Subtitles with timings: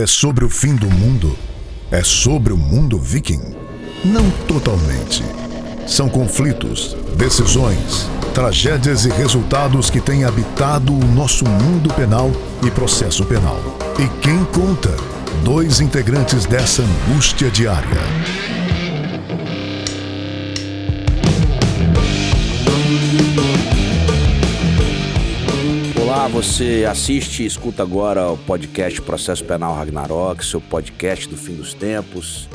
[0.00, 1.36] é sobre o fim do mundo?
[1.90, 3.54] É sobre o mundo viking?
[4.02, 5.22] Não totalmente.
[5.86, 12.30] São conflitos, decisões, tragédias e resultados que têm habitado o nosso mundo penal
[12.64, 13.60] e processo penal.
[13.98, 14.94] E quem conta?
[15.44, 18.49] Dois integrantes dessa angústia diária.
[26.20, 31.54] Olá, você assiste e escuta agora o podcast Processo Penal Ragnarok, seu podcast do fim
[31.54, 32.46] dos tempos.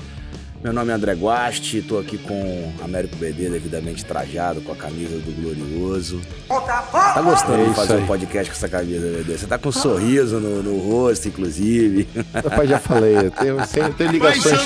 [0.64, 5.18] Meu nome é André Guasti, estou aqui com Américo BD devidamente trajado com a camisa
[5.18, 6.22] do Glorioso.
[6.48, 8.04] Tá gostando É de fazer aí.
[8.04, 9.36] um podcast com essa camisa, BD?
[9.36, 12.08] Você tá com um sorriso no, no rosto, inclusive.
[12.36, 14.62] Rapaz, já falei, eu tenho, tenho- tenho ligações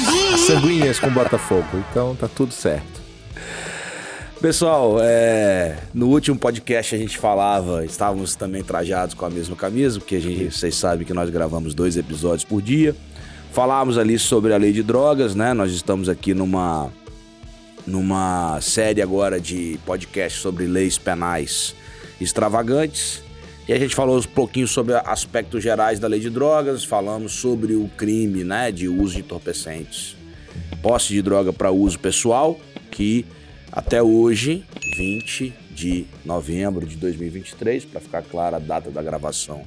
[0.46, 3.00] sanguíneas com o Botafogo, então tá tudo certo.
[4.42, 10.00] Pessoal, é, no último podcast a gente falava, estávamos também trajados com a mesma camisa,
[10.00, 12.96] porque a gente, vocês sabem que nós gravamos dois episódios por dia.
[13.52, 15.54] Falávamos ali sobre a lei de drogas, né?
[15.54, 16.90] Nós estamos aqui numa,
[17.86, 21.76] numa série agora de podcast sobre leis penais
[22.22, 23.22] extravagantes.
[23.68, 27.76] E a gente falou um pouquinho sobre aspectos gerais da lei de drogas, falamos sobre
[27.76, 30.18] o crime, né, de uso de entorpecentes
[30.82, 32.60] posse de droga para uso pessoal,
[32.92, 33.26] que
[33.72, 34.66] até hoje,
[34.98, 39.64] 20 de novembro de 2023, para ficar clara a data da gravação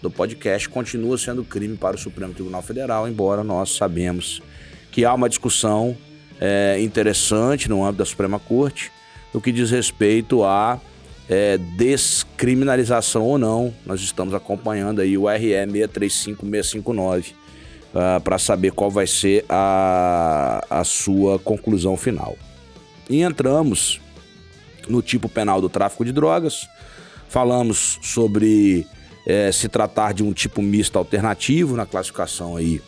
[0.00, 4.40] do podcast, continua sendo crime para o Supremo Tribunal Federal, embora nós sabemos
[4.90, 5.96] que há uma discussão
[6.40, 8.90] é, interessante no âmbito da Suprema Corte
[9.32, 10.80] no que diz respeito à
[11.28, 13.74] é, descriminalização ou não.
[13.84, 17.34] Nós estamos acompanhando aí o RE 635659
[18.24, 22.36] para saber qual vai ser a, a sua conclusão final.
[23.10, 24.00] E entramos
[24.88, 26.68] no tipo penal do tráfico de drogas,
[27.28, 28.86] falamos sobre
[29.26, 32.80] eh, se tratar de um tipo misto alternativo na classificação aí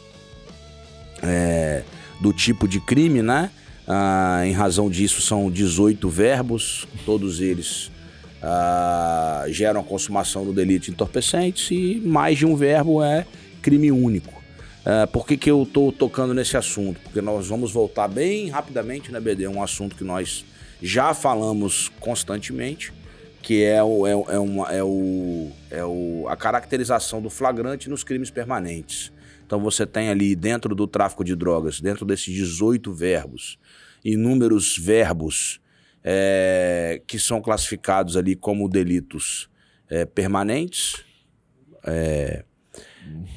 [1.23, 1.83] eh,
[2.21, 3.51] do tipo de crime, né?
[3.87, 7.91] Ah, em razão disso, são 18 verbos, todos eles
[8.41, 13.27] ah, geram a consumação do delito de entorpecentes e mais de um verbo é
[13.61, 14.42] crime único.
[14.85, 17.01] Ah, por que, que eu estou tocando nesse assunto?
[17.01, 19.47] Porque nós vamos voltar bem rapidamente, né, BD?
[19.47, 20.45] Um assunto que nós
[20.83, 22.93] já falamos constantemente,
[23.41, 28.03] que é, o, é, é, uma, é, o, é o, a caracterização do flagrante nos
[28.03, 29.13] crimes permanentes.
[29.47, 33.59] Então você tem ali dentro do tráfico de drogas, dentro desses 18 verbos,
[34.05, 35.61] inúmeros verbos
[36.03, 39.49] é, que são classificados ali como delitos
[39.89, 41.05] é, permanentes,
[41.85, 42.45] é,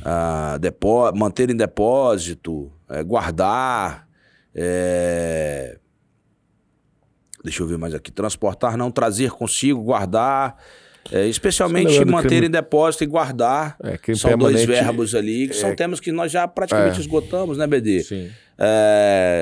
[0.04, 4.08] ah, depó- manter em depósito, é, guardar,
[4.54, 5.78] é,
[7.44, 10.56] deixa eu ver mais aqui, transportar, não trazer consigo, guardar,
[11.12, 13.78] é, especialmente manter crime- em depósito e guardar.
[13.84, 17.02] É, são dois permanente- verbos ali, que são é- temas que nós já praticamente É.
[17.02, 18.02] esgotamos, né, BD?
[18.04, 18.30] Sim.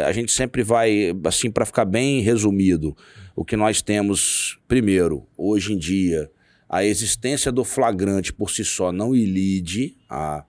[0.05, 2.95] A gente sempre vai, assim, para ficar bem resumido,
[3.35, 6.29] o que nós temos, primeiro, hoje em dia,
[6.73, 10.43] a existência do flagrante por si só não ilide a,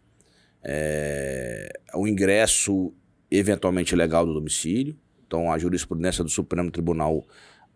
[0.62, 2.94] é, o ingresso
[3.30, 4.96] eventualmente legal do domicílio.
[5.26, 7.26] Então, a jurisprudência do Supremo Tribunal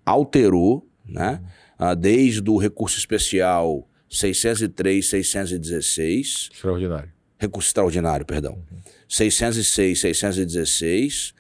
[0.03, 1.42] alterou, né?
[1.78, 7.12] Ah, desde o recurso especial 603, 616, Extraordinário.
[7.38, 8.65] recurso extraordinário, perdão.
[9.06, 11.34] 606, 616.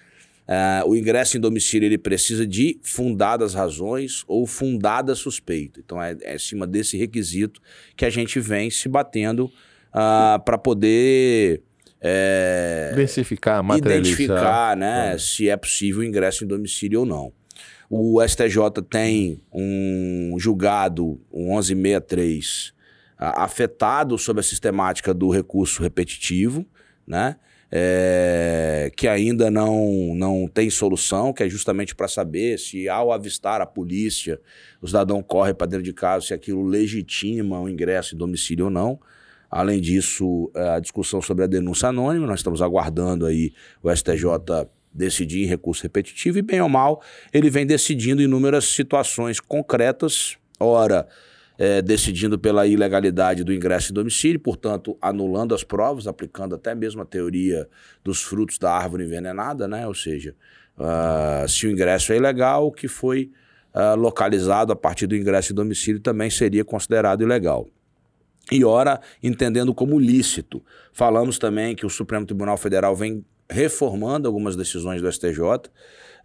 [0.50, 5.78] Ah, o ingresso em domicílio ele precisa de fundadas razões ou fundada suspeita.
[5.84, 7.60] Então é, é acima desse requisito
[7.94, 9.50] que a gente vem se batendo
[9.92, 11.62] para poder
[12.00, 15.18] é, Densificar, identificar né, Claro.
[15.18, 17.32] se é possível o ingresso em domicílio ou não.
[17.90, 18.56] O STJ
[18.88, 22.72] tem um julgado, um 1163,
[23.18, 26.64] a- afetado sobre a sistemática do recurso repetitivo,
[27.06, 27.36] né?
[27.70, 33.60] É, que ainda não, não tem solução, que é justamente para saber se, ao avistar
[33.60, 34.40] a polícia,
[34.80, 38.70] o cidadão corre para dentro de casa, se aquilo legitima o ingresso em domicílio ou
[38.70, 38.98] não.
[39.50, 44.22] Além disso, eh, a discussão sobre a denúncia anônima, nós estamos aguardando aí o STJ
[44.92, 51.06] decidir em recurso repetitivo e, bem ou mal, ele vem decidindo inúmeras situações concretas, ora
[51.58, 57.02] eh, decidindo pela ilegalidade do ingresso em domicílio, portanto, anulando as provas, aplicando até mesmo
[57.02, 57.68] a teoria
[58.04, 59.86] dos frutos da árvore envenenada, né?
[59.86, 60.34] Ou seja,
[60.78, 63.32] ah, se o ingresso é ilegal, o que foi
[63.74, 67.68] ah, localizado a partir do ingresso em domicílio também seria considerado ilegal
[68.50, 70.62] e ora entendendo como lícito.
[70.92, 75.70] Falamos também que o Supremo Tribunal Federal vem reformando algumas decisões do STJ,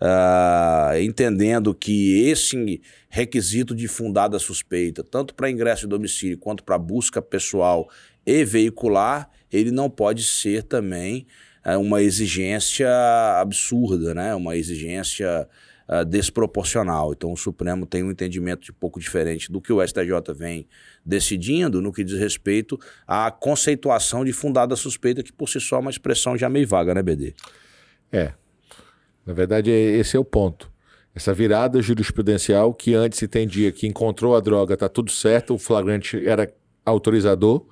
[0.02, 6.78] ah, entendendo que esse requisito de fundada suspeita, tanto para ingresso em domicílio quanto para
[6.78, 7.90] busca pessoal
[8.26, 11.26] e veicular, ele não pode ser também
[11.64, 12.90] é, uma exigência
[13.40, 14.36] absurda, né?
[14.36, 15.48] Uma exigência
[15.88, 17.14] uh, desproporcional.
[17.14, 20.68] Então o Supremo tem um entendimento de pouco diferente do que o STJ vem
[21.06, 25.80] decidindo no que diz respeito à conceituação de fundada suspeita, que por si só é
[25.80, 27.34] uma expressão já meio vaga, né, BD?
[28.12, 28.34] É.
[29.26, 30.72] Na verdade, esse é o ponto.
[31.16, 35.60] Essa virada jurisprudencial que antes se entendia que encontrou a droga, tá tudo certo, o
[35.60, 36.52] flagrante era
[36.86, 37.66] autorizador,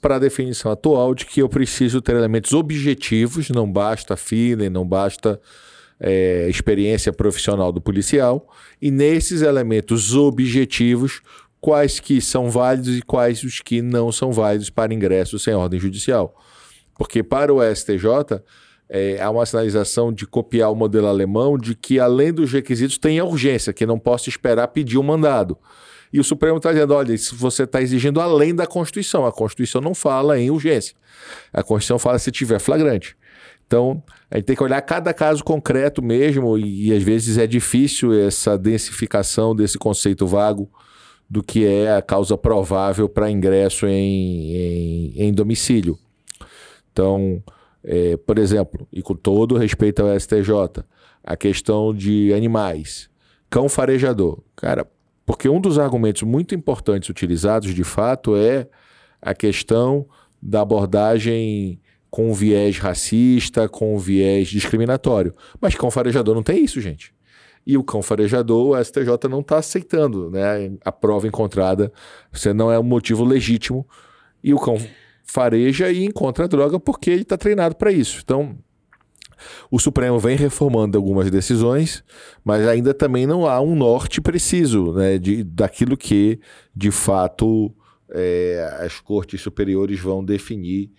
[0.00, 4.86] para a definição atual de que eu preciso ter elementos objetivos, não basta feeling, não
[4.86, 5.40] basta
[6.02, 8.48] é, experiência profissional do policial,
[8.80, 11.22] e nesses elementos objetivos,
[11.60, 15.78] quais que são válidos e quais os que não são válidos para ingresso sem ordem
[15.78, 16.36] judicial.
[16.98, 18.42] Porque para o STJ,
[18.88, 23.20] é, há uma sinalização de copiar o modelo alemão de que, além dos requisitos, tem
[23.20, 25.56] a urgência, que não posso esperar pedir o um mandado.
[26.12, 29.24] E o Supremo está dizendo: olha, isso você está exigindo além da Constituição.
[29.24, 30.94] A Constituição não fala em urgência.
[31.52, 33.16] A Constituição fala se tiver flagrante.
[33.72, 37.46] Então, a gente tem que olhar cada caso concreto mesmo, e, e às vezes é
[37.46, 40.70] difícil essa densificação desse conceito vago
[41.28, 45.98] do que é a causa provável para ingresso em, em, em domicílio.
[46.92, 47.42] Então,
[47.82, 50.84] é, por exemplo, e com todo respeito ao STJ,
[51.24, 53.08] a questão de animais.
[53.48, 54.42] Cão farejador.
[54.54, 54.86] Cara,
[55.24, 58.68] porque um dos argumentos muito importantes utilizados, de fato, é
[59.22, 60.06] a questão
[60.42, 61.80] da abordagem
[62.12, 65.34] com viés racista, com viés discriminatório.
[65.58, 67.14] Mas cão farejador não tem isso, gente.
[67.66, 70.74] E o cão farejador, o STJ não está aceitando né?
[70.84, 71.90] a prova encontrada.
[72.30, 73.88] Você não é um motivo legítimo.
[74.44, 74.76] E o cão
[75.24, 78.20] fareja e encontra a droga porque ele está treinado para isso.
[78.22, 78.58] Então,
[79.70, 82.04] o Supremo vem reformando algumas decisões,
[82.44, 86.38] mas ainda também não há um norte preciso né, de, daquilo que,
[86.76, 87.74] de fato,
[88.10, 90.90] é, as cortes superiores vão definir,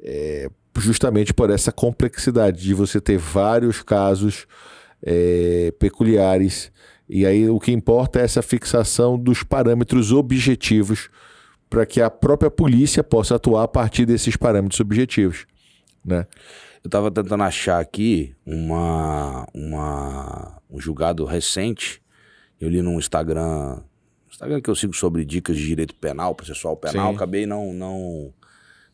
[0.00, 0.48] é,
[0.78, 4.46] justamente por essa complexidade de você ter vários casos
[5.02, 6.72] é, peculiares.
[7.08, 11.10] E aí o que importa é essa fixação dos parâmetros objetivos
[11.68, 15.46] para que a própria polícia possa atuar a partir desses parâmetros objetivos.
[16.04, 16.26] Né?
[16.82, 22.02] Eu estava tentando achar aqui uma, uma, um julgado recente.
[22.60, 23.80] Eu li no Instagram,
[24.30, 27.16] Instagram que eu sigo sobre dicas de direito penal, processual penal, Sim.
[27.16, 28.32] acabei não, não,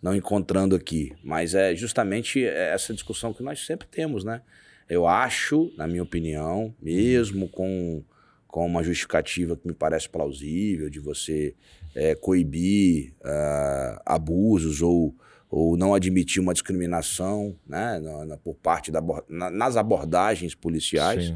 [0.03, 1.13] não encontrando aqui.
[1.23, 4.43] Mas é justamente essa discussão que nós sempre temos, né?
[4.89, 8.03] Eu acho, na minha opinião, mesmo com,
[8.47, 11.55] com uma justificativa que me parece plausível, de você
[11.95, 15.15] é, coibir uh, abusos ou
[15.51, 21.35] ou não admitir uma discriminação né, na, na, por parte da, na, nas abordagens policiais.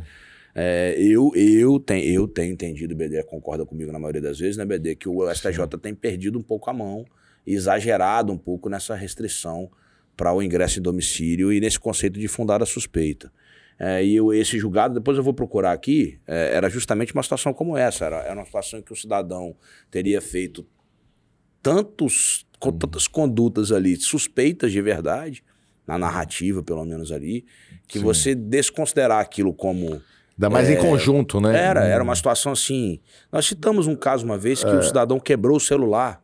[0.54, 4.58] É, eu, eu, tenho, eu tenho entendido, o BD concorda comigo na maioria das vezes,
[4.58, 5.78] né, BD, que o STJ Sim.
[5.80, 7.06] tem perdido um pouco a mão,
[7.46, 9.70] exagerado um pouco nessa restrição
[10.16, 13.32] para o ingresso em domicílio e nesse conceito de fundada suspeita.
[13.78, 17.52] É, e eu, esse julgado, depois eu vou procurar aqui, é, era justamente uma situação
[17.52, 18.04] como essa.
[18.04, 19.56] Era, era uma situação em que o cidadão
[19.90, 20.66] teria feito
[21.62, 25.42] tantos com tantas condutas ali suspeitas de verdade,
[25.84, 27.44] na narrativa, pelo menos ali,
[27.88, 28.04] que Sim.
[28.04, 30.00] você desconsiderar aquilo como.
[30.34, 31.56] Ainda mais é, em conjunto, né?
[31.56, 33.00] Era, era uma situação assim.
[33.32, 34.74] Nós citamos um caso uma vez que é.
[34.74, 36.22] o cidadão quebrou o celular.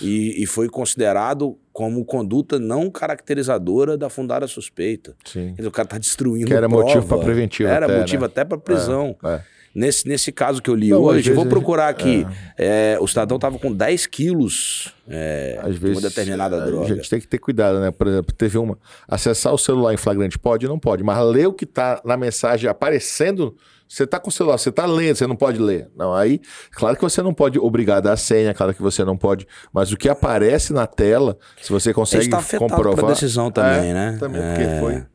[0.00, 5.14] E, e, foi considerado como conduta não caracterizadora da fundada suspeita.
[5.24, 5.54] Sim.
[5.54, 6.46] Dizer, o cara está destruindo.
[6.46, 6.84] Que era prova.
[6.84, 7.68] motivo para preventivo.
[7.68, 8.26] Era até, motivo né?
[8.26, 9.16] até para prisão.
[9.24, 9.42] É, é.
[9.76, 12.26] Nesse, nesse caso que eu li não, hoje, vou procurar aqui.
[12.56, 12.94] É.
[12.94, 16.86] É, o cidadão estava com 10 quilos é, às de uma determinada droga.
[16.86, 17.90] A gente tem que ter cuidado, né?
[17.90, 18.78] Por exemplo, teve uma.
[19.06, 20.66] Acessar o celular em flagrante pode?
[20.66, 21.02] Não pode.
[21.02, 23.54] Mas ler o que está na mensagem aparecendo.
[23.88, 25.88] Você está com o celular, você está lendo, você não pode ler.
[25.96, 26.40] Não, aí,
[26.72, 29.46] claro que você não pode obrigar a dar a senha, claro que você não pode.
[29.72, 33.04] Mas o que aparece na tela, se você consegue Está comprovar.
[33.04, 34.16] a decisão também, é, né?
[34.18, 34.80] Também, porque é.
[34.80, 35.06] foi.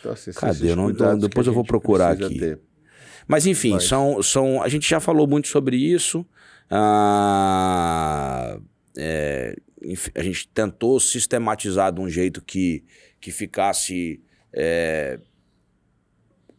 [0.00, 0.74] Então, assim, Cadê?
[0.74, 2.38] Não, depois eu vou procurar aqui.
[2.38, 2.60] Ter.
[3.26, 3.84] Mas enfim, Mas...
[3.84, 6.26] São, são, a gente já falou muito sobre isso.
[6.70, 8.58] Ah,
[8.96, 9.54] é,
[10.14, 12.84] a gente tentou sistematizar de um jeito que,
[13.20, 14.20] que ficasse
[14.52, 15.20] é,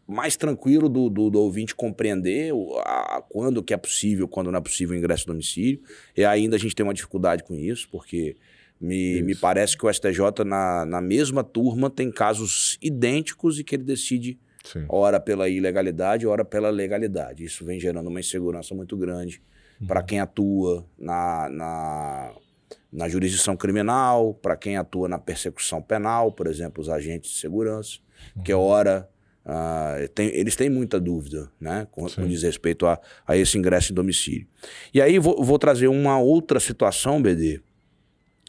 [0.10, 2.51] mais tranquilo do, do, do, ouvinte compreender
[2.84, 5.80] a, quando que é possível, quando não é possível o ingresso no domicílio.
[6.18, 8.36] E ainda a gente tem uma dificuldade com isso, porque
[8.82, 13.75] me, me parece que o STJ, na, na mesma turma, tem casos idênticos e que
[13.75, 14.86] ele decide Sim.
[14.89, 17.44] ora pela ilegalidade, ora pela legalidade.
[17.44, 19.39] Isso vem gerando uma insegurança muito grande
[19.80, 19.86] uhum.
[19.86, 22.34] para quem atua na, na,
[22.92, 28.00] na jurisdição criminal, para quem atua na persecução penal, por exemplo, os agentes de segurança,
[28.36, 28.42] uhum.
[28.42, 29.08] que ora.
[29.50, 33.91] Uh, tem, eles têm muita dúvida né, com, com diz respeito a, a, esse ingresso
[33.91, 34.48] em domicílio.
[34.94, 37.60] E aí vou, vou trazer uma outra situação, BD,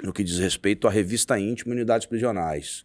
[0.03, 2.85] no que diz respeito à revista íntima e unidades prisionais.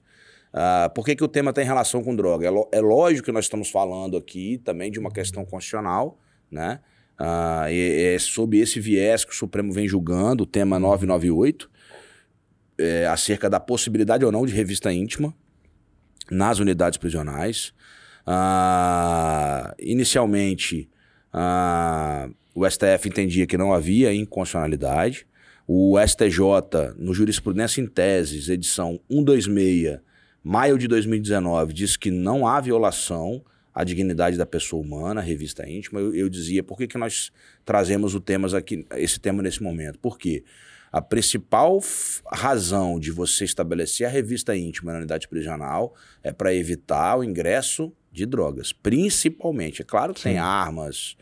[0.53, 2.47] Uh, por que, que o tema tem relação com droga?
[2.47, 6.17] É, é, lógico que nós estamos falando aqui também de uma questão constitucional,
[6.49, 6.79] né?
[7.19, 11.69] Uh, é sob esse viés que o Supremo vem julgando, o tema 998,
[12.77, 15.35] é, acerca da possibilidade ou não de revista íntima
[16.31, 17.73] nas unidades prisionais.
[18.27, 20.89] Uh, inicialmente,
[21.33, 25.27] uh, o STF entendia que não havia inconstitucionalidade.
[25.67, 29.99] O STJ, no Jurisprudência em Teses, edição 126,
[30.43, 35.99] maio de 2019, diz que não há violação à dignidade da pessoa humana, revista íntima.
[35.99, 37.31] Eu, eu dizia, por que, que nós
[37.65, 39.99] trazemos o temas aqui, esse tema nesse momento?
[39.99, 40.43] Por quê?
[40.91, 41.81] A principal
[42.31, 47.91] razão de você estabelecer a revista íntima na unidade prisional é para evitar o ingresso
[48.15, 49.81] de drogas, principalmente.
[49.81, 50.29] É claro que Sim.
[50.29, 51.15] tem armas,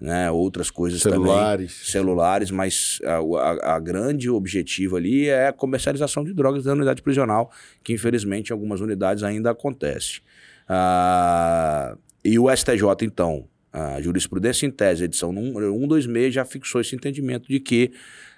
[0.00, 1.72] né, outras coisas celulares.
[1.72, 6.72] também, celulares, mas a, a, a, grande objetivo ali é a comercialização de drogas na
[6.72, 7.50] unidade prisional,
[7.84, 10.20] que infelizmente em algumas unidades ainda acontece.
[10.68, 16.94] Ah, e o STJ, então, a jurisprudência em tese, edição número 126, já fixou esse
[16.94, 17.92] entendimento de que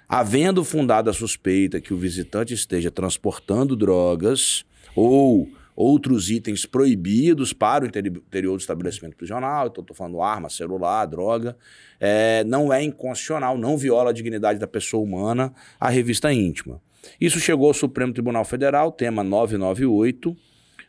[0.07, 4.65] havendo fundada a suspeita que o visitante esteja transportando drogas
[4.95, 11.05] ou outros itens proibidos para o interior do estabelecimento prisional, então estou falando arma, celular,
[11.05, 11.57] droga,
[11.99, 16.81] é, não é inconstitucional, não viola a dignidade da pessoa humana a revista íntima.
[17.19, 20.29] Isso chegou ao Supremo Tribunal Federal, tema 998.
[20.29, 20.37] Uh,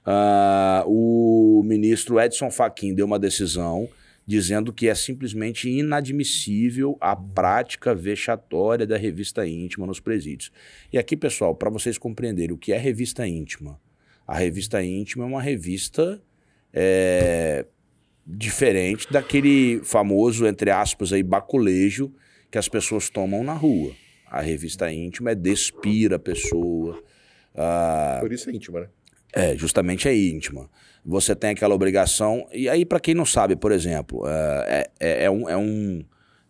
[0.06, 3.88] ah, o ministro Edson Fachin deu uma decisão
[4.26, 10.50] dizendo que é simplesmente inadmissível a prática vexatória da revista íntima nos presídios.
[10.92, 13.78] E aqui, pessoal, para vocês compreenderem o que é revista íntima,
[14.26, 16.20] a revista íntima é uma revista
[16.72, 17.64] é,
[18.26, 22.12] diferente daquele famoso, entre aspas, aí, baculejo
[22.50, 23.92] que as pessoas tomam na rua.
[24.26, 27.02] A revista íntima é despir a pessoa.
[27.54, 28.88] Ah, Por isso é íntima, né?
[29.32, 30.70] É, justamente é íntima
[31.04, 32.48] você tem aquela obrigação.
[32.52, 35.48] E aí, para quem não sabe, por exemplo, é, é, é um.
[35.48, 36.04] É um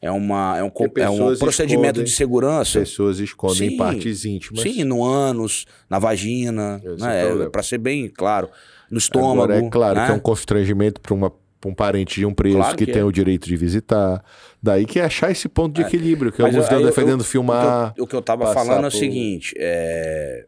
[0.05, 2.81] é, uma, é um, é um procedimento escondem, de segurança.
[2.81, 4.63] Pessoas escondem sim, partes íntimas.
[4.63, 7.45] Sim, no ânus, na vagina, né?
[7.45, 8.49] é, para ser bem claro,
[8.91, 9.53] no estômago.
[9.53, 10.07] Agora, é claro né?
[10.07, 11.33] que é um constrangimento para uma
[11.67, 13.05] um parente de um preso claro que, que, tem é.
[13.07, 14.23] o direito de visitar.
[14.63, 15.87] Daí que é achar esse ponto de é.
[15.87, 17.95] equilíbrio, que alguns estão defendendo eu, filmar.
[17.99, 20.45] O que eu, estava falando é o seguinte: é,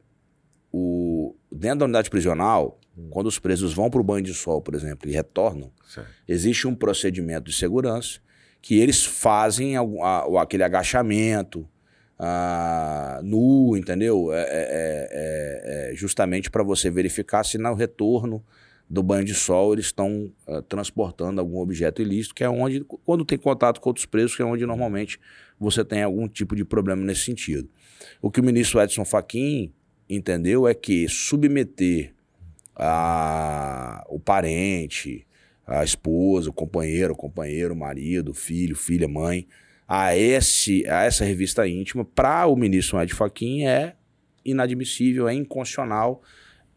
[0.71, 3.09] o, dentro da unidade prisional, Hum.
[3.11, 6.09] Quando os presos vão para o banho de sol, por exemplo, e retornam, certo.
[6.27, 8.21] existe um procedimento de segurança
[8.67, 9.75] que eles fazem
[10.41, 11.69] aquele agachamento
[13.23, 14.33] nu, entendeu?
[14.33, 18.45] É, é, é, é, é justamente para você verificar se no retorno
[18.91, 23.25] do banho de sol eles estão uh, transportando algum objeto ilícito, que é onde, quando
[23.25, 25.21] tem contato com outros presos, que é onde normalmente
[25.61, 27.69] você tem algum tipo de problema nesse sentido.
[28.21, 29.73] O que o ministro Edson Fachin
[30.11, 32.13] entendeu é que submeter
[32.75, 35.25] a, o parente,
[35.67, 39.47] a esposa, o companheiro, o companheiro, o marido, o filho, filha, mãe,
[39.87, 43.95] a, esse, a essa revista íntima, para o ministro Ed Fachin é
[44.45, 46.23] inadmissível, é inconstitucional,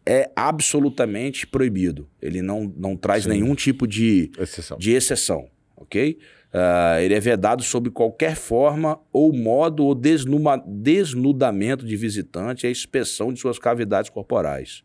[0.04, 2.08] é absolutamente proibido.
[2.20, 3.30] Ele não, não traz Sim.
[3.30, 5.48] nenhum tipo de exceção, de exceção
[5.80, 6.18] ok?
[6.52, 12.68] Uh, ele é vedado sob qualquer forma ou modo ou desnuma, desnudamento de visitante e
[12.68, 14.82] a inspeção de suas cavidades corporais.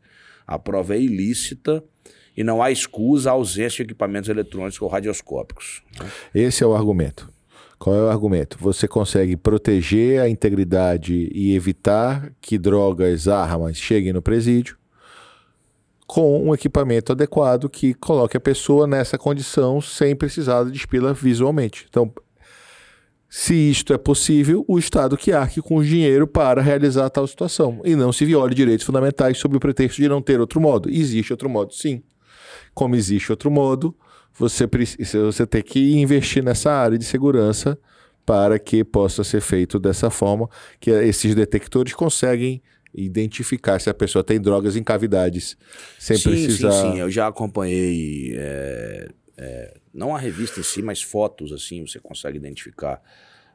[0.47, 1.83] A prova é ilícita
[2.35, 5.81] e não há escusa a ausência de equipamentos eletrônicos ou radioscópicos.
[5.99, 6.09] Né?
[6.33, 7.29] Esse é o argumento.
[7.77, 8.57] Qual é o argumento?
[8.59, 14.77] Você consegue proteger a integridade e evitar que drogas, armas cheguem no presídio
[16.07, 21.85] com um equipamento adequado que coloque a pessoa nessa condição sem precisar de despila visualmente.
[21.89, 22.13] Então,
[23.27, 27.81] se isto é possível, o Estado que arque com o dinheiro para realizar tal situação
[27.83, 30.89] e não se viole direitos fundamentais sob o pretexto de não ter outro modo.
[30.89, 32.01] Existe outro modo, sim.
[32.75, 33.97] Como existe outro modo,
[34.37, 37.75] você, precisa, você tem que investir nessa área de segurança
[38.23, 40.47] para que possa ser feito dessa forma
[40.79, 42.61] que esses detectores conseguem
[42.93, 45.57] identificar se a pessoa tem drogas em cavidades
[45.97, 46.71] sem sim, precisar.
[46.71, 48.35] Sim, sim, eu já acompanhei.
[48.37, 53.01] É, é, não a revista em si, mas fotos assim, você consegue identificar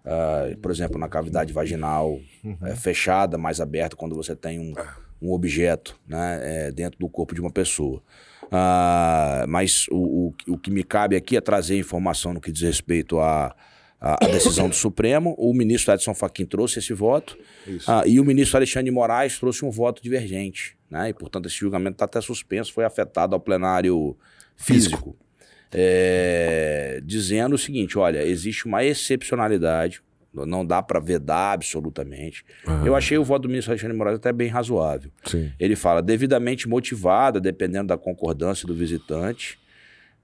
[0.00, 2.57] Uh, por exemplo, na cavidade vaginal uhum.
[2.62, 4.73] é, fechada, mais aberta, quando você tem um,
[5.21, 8.03] um objeto né, é, dentro do corpo de uma pessoa.
[8.50, 12.62] Uh, mas o, o, o, que me cabe aqui é trazer informação no que diz
[12.62, 13.54] respeito à,
[14.00, 15.37] à, decisão do Supremo.
[15.38, 17.38] O ministro Edson Fachin trouxe esse voto
[17.69, 20.76] uh, e o ministro Alexandre de Moraes trouxe um voto divergente.
[20.90, 24.16] Né, e, portanto, esse julgamento está até suspenso, foi afetado ao plenário
[24.57, 24.97] físico.
[24.97, 25.30] físico
[25.73, 30.02] é, dizendo o seguinte: olha, existe uma excepcionalidade,
[30.33, 32.45] Não dá para vedar absolutamente.
[32.85, 35.11] Eu achei o voto do ministro Alexandre de Moraes até bem razoável.
[35.25, 35.51] Sim.
[35.59, 39.59] Ele fala devidamente motivada, dependendo da concordância do visitante,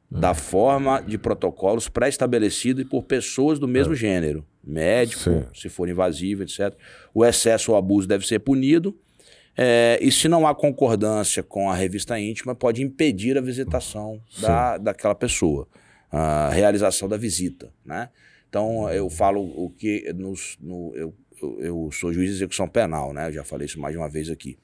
[0.09, 5.45] da forma de protocolos pré-estabelecidos por pessoas do mesmo gênero, médico, Sim.
[5.53, 6.73] se for invasivo, etc.
[7.13, 8.97] O excesso ou abuso deve ser punido.
[9.57, 14.77] é, e se não há concordância com a revista íntima, pode impedir a visitação da,
[14.79, 15.67] daquela pessoa,
[16.13, 18.09] a realização da visita, né?
[18.49, 23.13] Então, eu falo o que nos, no, eu, eu, eu sou juiz de execução penal,
[23.13, 23.29] né?
[23.29, 24.57] Eu já falei isso mais de uma vez aqui.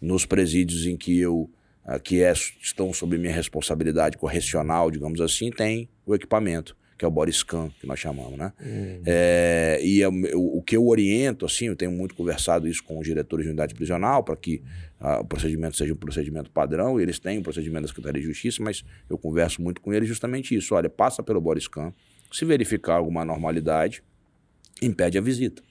[0.00, 1.50] Nos presídios em que eu
[1.84, 7.08] ah, que é- estão sob minha responsabilidade correcional, digamos assim, tem o equipamento, que é
[7.08, 8.52] o body scan, que nós chamamos, né?
[9.06, 12.98] É, e eu- eu- o que eu oriento, assim, eu tenho muito conversado isso com
[12.98, 14.62] os diretores de unidade prisional, para que
[15.02, 18.28] ah, o procedimento seja um procedimento padrão, e eles têm o procedimento da Secretaria de
[18.28, 20.74] Justiça, mas eu converso muito com eles justamente isso.
[20.74, 21.90] Olha, passa pelo body scan,
[22.30, 24.02] se verificar alguma anormalidade,
[24.82, 25.62] impede a visita.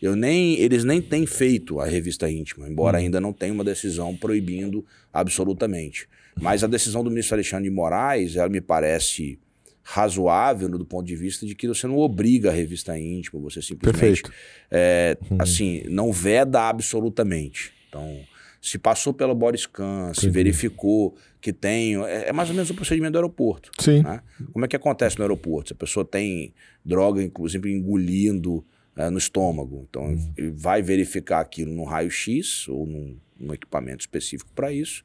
[0.00, 4.14] Eu nem, eles nem têm feito a revista íntima, embora ainda não tenha uma decisão
[4.14, 6.06] proibindo absolutamente.
[6.40, 9.38] Mas a decisão do ministro Alexandre de Moraes, ela me parece
[9.82, 14.22] razoável do ponto de vista de que você não obriga a revista íntima, você simplesmente
[14.70, 17.72] é, assim, não veda absolutamente.
[17.88, 18.20] Então,
[18.64, 22.02] se passou pelo body scan, se verificou que tem.
[22.04, 23.70] É, é mais ou menos o procedimento do aeroporto.
[23.78, 24.02] Sim.
[24.02, 24.22] né?
[24.52, 25.68] Como é que acontece no aeroporto?
[25.68, 28.64] Se a pessoa tem droga, inclusive engolindo
[28.96, 34.50] é, no estômago, então ele vai verificar aquilo no raio-x ou num, num equipamento específico
[34.54, 35.04] para isso,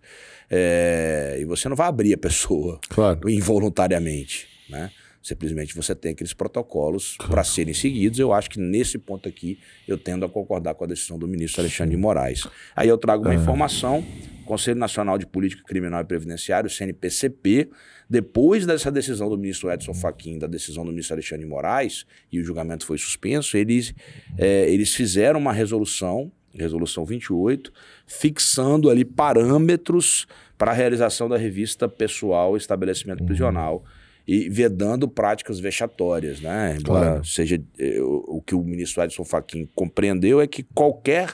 [0.50, 3.28] é, e você não vai abrir a pessoa Claro.
[3.30, 4.90] involuntariamente, né?
[5.22, 8.20] Simplesmente você tem aqueles protocolos para serem seguidos.
[8.20, 11.62] Eu acho que nesse ponto aqui eu tendo a concordar com a decisão do ministro
[11.62, 12.48] Alexandre de Moraes.
[12.76, 14.04] Aí eu trago uma informação:
[14.46, 17.70] Conselho Nacional de Política Criminal e Previdenciário, CNPCP,
[18.10, 22.40] depois dessa decisão do ministro Edson Fachin, da decisão do ministro Alexandre de Moraes, e
[22.40, 23.94] o julgamento foi suspenso, eles,
[24.38, 27.74] eh, eles fizeram uma resolução, resolução 28,
[28.08, 30.26] fixando ali parâmetros
[30.58, 33.84] para a realização da revista pessoal estabelecimento prisional
[34.32, 36.78] e vedando práticas vexatórias, né?
[36.80, 37.26] Embora Claro.
[37.26, 41.34] seja eh, o, que o ministro Edson Fachin compreendeu é que qualquer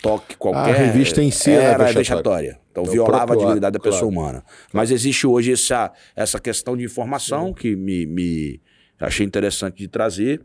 [0.00, 2.58] toque, qualquer revista em si era era vexatória.
[2.70, 4.28] Então É o violava a dignidade da ato, pessoa claro.
[4.30, 4.44] humana.
[4.72, 8.60] Mas existe hoje essa, essa questão de informação que me, me
[8.98, 10.40] achei interessante de trazer.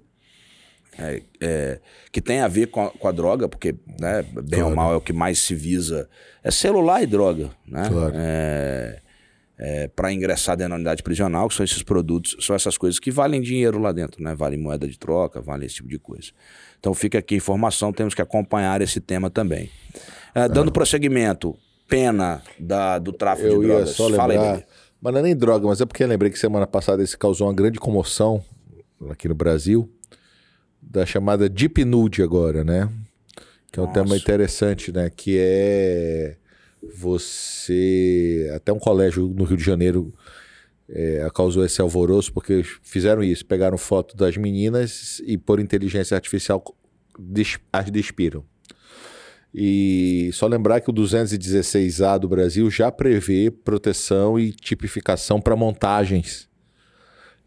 [0.99, 1.79] é, é,
[2.11, 4.75] que tem a ver com a, com a droga, porque, né, bem ou Claro.
[4.75, 6.09] mal, é o que mais se visa.
[6.43, 7.87] É celular e droga, né?
[7.87, 8.13] Claro.
[9.59, 13.09] É, para ingressar dentro da unidade prisional, que são esses produtos, são essas coisas que
[13.09, 14.35] valem dinheiro lá dentro, né?
[14.35, 16.29] Valem moeda de troca, valem esse tipo de coisa.
[16.79, 19.71] Então fica aqui a informação, temos que acompanhar esse tema também.
[20.35, 23.89] É, dando prosseguimento, pena da, do tráfico Eu de ia drogas.
[23.95, 24.63] só Fala aí, lembrar.
[25.01, 27.47] Mas não é nem droga, mas é porque eu lembrei que semana passada isso causou
[27.47, 28.43] uma grande comoção
[29.09, 29.89] aqui no Brasil,
[30.81, 32.89] da chamada Deep Nude agora, né?
[33.71, 34.01] Que é um Nossa.
[34.01, 35.09] tema interessante, né?
[35.09, 36.37] Que é
[36.81, 38.49] você.
[38.55, 40.13] Até um colégio no Rio de Janeiro
[40.89, 46.63] é, causou esse alvoroço, porque fizeram isso, pegaram foto das meninas e por inteligência artificial
[47.19, 48.43] des- as despiram.
[49.53, 56.47] E só lembrar que o 216A do Brasil já prevê proteção e tipificação para montagens.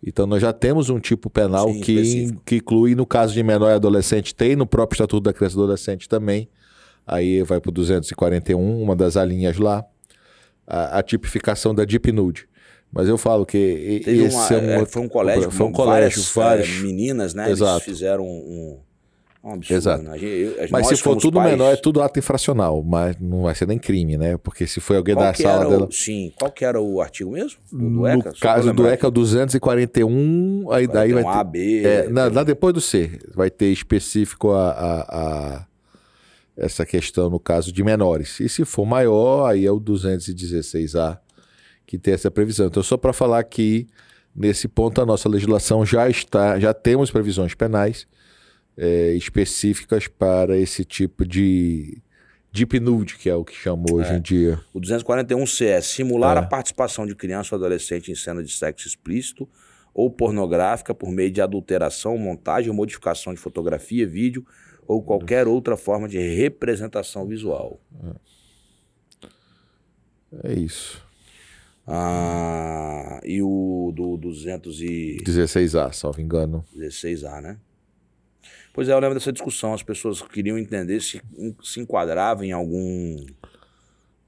[0.02, 2.42] Então nós já temos um tipo penal Sim, que, específico.
[2.44, 5.56] que inclui, no caso de menor e adolescente, tem no próprio Estatuto da Criança e
[5.58, 6.48] do Adolescente também.
[7.06, 9.84] Aí vai para o 241, uma das alíneas lá,
[10.66, 12.48] a, a tipificação da Deep Nude.
[12.92, 15.66] Mas eu falo que Teve esse uma- é um é, outro- foi um colégio, foi
[15.66, 17.48] um colégio, várias, é, meninas, né?
[17.50, 17.72] Exato.
[17.76, 18.78] Eles fizeram um,
[19.44, 19.76] um absurdo.
[19.78, 20.02] Exato.
[20.02, 20.18] né?
[20.20, 23.66] Eu- Mas se for tudo pais- menor, é tudo ato infracional, mas não vai ser
[23.68, 24.36] nem crime, né?
[24.38, 25.86] Porque se foi alguém Qual da sala era dela.
[25.86, 27.58] o, sim, qual que era o artigo mesmo?
[27.72, 28.22] O do No ECA?
[28.32, 31.28] Pra caso do ECA 241, aí daí vai ter.
[31.28, 35.66] A, B, É, na- lá depois do C, vai ter específico a, a- a-
[36.60, 38.38] essa questão no caso de menores.
[38.38, 41.18] E se for maior, aí é o 216A
[41.86, 42.66] que tem essa previsão.
[42.66, 43.88] Então, só para falar que
[44.36, 48.06] nesse ponto a nossa legislação já está, já temos previsões penais
[48.76, 52.00] é, específicas para esse tipo de
[52.52, 54.60] deep nude, que é o que chamam hoje em dia.
[54.72, 56.40] O 241C é simular É.
[56.40, 59.48] a participação de criança ou adolescente em cena de sexo explícito
[59.92, 64.44] ou pornográfica por meio de adulteração, montagem ou modificação de fotografia, vídeo
[64.90, 67.80] ou qualquer outra forma de representação visual.
[70.42, 71.00] É isso.
[71.86, 76.64] Ah, e o do 216A, 16A, salvo engano.
[77.40, 77.56] né?
[78.72, 79.72] Pois é, eu lembro dessa discussão.
[79.74, 81.22] As pessoas queriam entender se
[81.62, 83.24] se enquadrava em algum.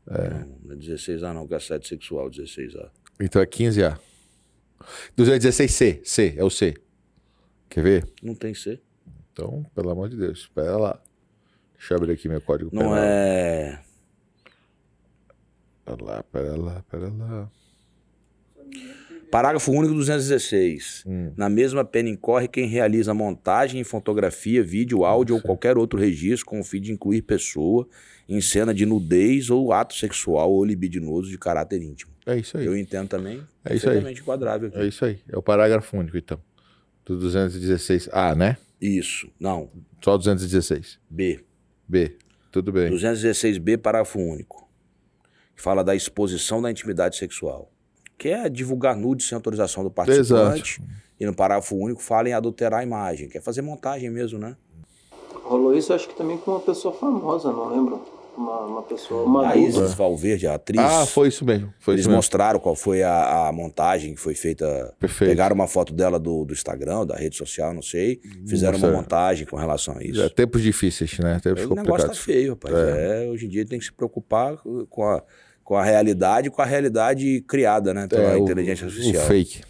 [0.06, 2.88] Não, não é 16A, não, que é assédio sexual, 16A.
[3.20, 3.98] Então é 15A.
[5.18, 6.74] 216C, C, é o C.
[7.68, 8.08] Quer ver?
[8.22, 8.80] Não tem C.
[9.32, 11.00] Então, pelo amor de Deus, espera lá.
[11.76, 12.96] Deixa eu abrir aqui meu código Não penal.
[12.98, 13.82] é.
[15.84, 17.50] Pera lá, pera lá, pera lá.
[19.30, 21.04] Parágrafo único 216.
[21.06, 21.32] Hum.
[21.36, 26.60] Na mesma pena incorre quem realiza montagem, fotografia, vídeo, áudio ou qualquer outro registro com
[26.60, 27.88] o fim de incluir pessoa
[28.28, 32.12] em cena de nudez ou ato sexual ou libidinoso de caráter íntimo.
[32.26, 32.66] É isso aí.
[32.66, 33.42] Eu entendo também.
[33.64, 34.12] É isso aí.
[34.12, 34.78] enquadrável aqui.
[34.78, 35.18] É isso aí.
[35.26, 36.38] É o parágrafo único, então.
[37.04, 38.58] Do 216A, né?
[38.82, 39.30] Isso.
[39.38, 39.70] Não.
[40.02, 40.98] Só 216.
[41.08, 41.44] B.
[41.86, 42.18] B.
[42.50, 42.90] Tudo bem.
[42.90, 44.68] 216B, parágrafo único.
[45.54, 47.70] Que fala da exposição da intimidade sexual.
[48.18, 50.82] Que é divulgar nude sem autorização do participante.
[51.20, 54.56] E no parágrafo único fala em adulterar a imagem, que é fazer montagem mesmo, né?
[55.44, 58.04] Rolou isso, acho que também com uma pessoa famosa, não lembro.
[58.36, 59.56] Uma, uma pessoa, uma A.
[59.56, 60.80] Isis Valverde, a atriz.
[60.80, 61.72] Ah, foi isso mesmo.
[61.78, 62.16] Foi Eles isso mesmo.
[62.16, 64.94] mostraram qual foi a, a montagem que foi feita.
[64.98, 65.28] Perfeito.
[65.30, 68.20] Pegaram uma foto dela do, do Instagram, da rede social, não sei.
[68.46, 68.96] Fizeram uma Mostraram.
[68.96, 70.22] montagem com relação a isso.
[70.22, 71.40] É, tempos difíceis, né?
[71.42, 72.18] Tempos o negócio tá complicados.
[72.18, 72.74] feio, rapaz.
[72.74, 74.56] É, hoje em dia tem que se preocupar
[74.88, 75.22] com a,
[75.62, 78.06] com a realidade, com a realidade criada, né?
[78.08, 79.24] Pela É, o- inteligência artificial.
[79.24, 79.60] O fake.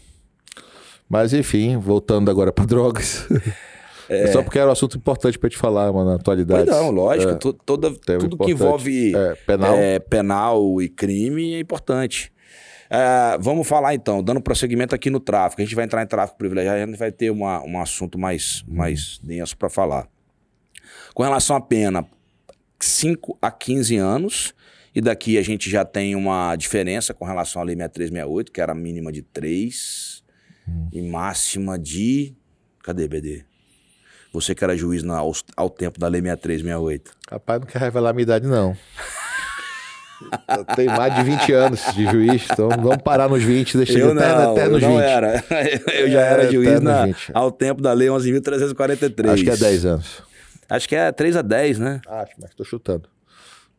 [1.09, 3.27] Mas enfim, voltando agora para drogas.
[4.09, 4.27] É.
[4.29, 6.65] Só porque era um assunto importante para te falar, mano, na atualidade.
[6.69, 7.35] Pois não, lógico.
[7.37, 8.45] to- toda, tudo importante.
[8.45, 9.75] que envolve É, penal.
[9.77, 12.33] é, penal e crime é importante.
[12.91, 15.63] É, vamos falar então, dando prosseguimento aqui no tráfico.
[15.63, 18.63] A gente vai entrar em tráfico privilegiado, a gente vai ter uma, um assunto mais,
[18.69, 20.07] mais denso para falar.
[21.15, 22.05] Com relação à pena,
[22.79, 24.55] 5 a 15 anos.
[24.95, 28.75] E daqui a gente já tem uma diferença com relação à Lei 6368, que era
[28.75, 30.23] mínima de 3
[30.93, 32.35] e máxima de.
[32.85, 33.43] Cadê, BD?
[34.33, 37.11] Você que era juiz na, ao, ao tempo da Lei 6368.
[37.31, 38.77] Rapaz, não quer revelar a minha idade, não.
[40.57, 44.13] Eu tenho mais de 20 anos de juiz, então vamos parar nos 20, deixa ele
[44.13, 45.01] até, até eu nos não 20.
[45.01, 45.45] era.
[45.99, 47.31] Eu já É, era juiz na, 20.
[47.35, 49.29] ao tempo da Lei 11.343.
[49.31, 50.23] Acho que é 10 anos.
[50.71, 52.01] Acho que é 3 a 10, né?
[52.07, 53.09] Acho, mas tô chutando.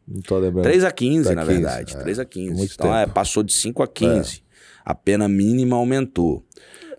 [0.06, 0.64] Não tô lembrando.
[0.64, 1.96] 3 a 15, Tá na 15, verdade.
[1.96, 2.00] é.
[2.00, 2.54] 3 a 15.
[2.56, 4.44] Muito então, é, passou de 5 a 15.
[4.84, 6.46] A pena mínima aumentou.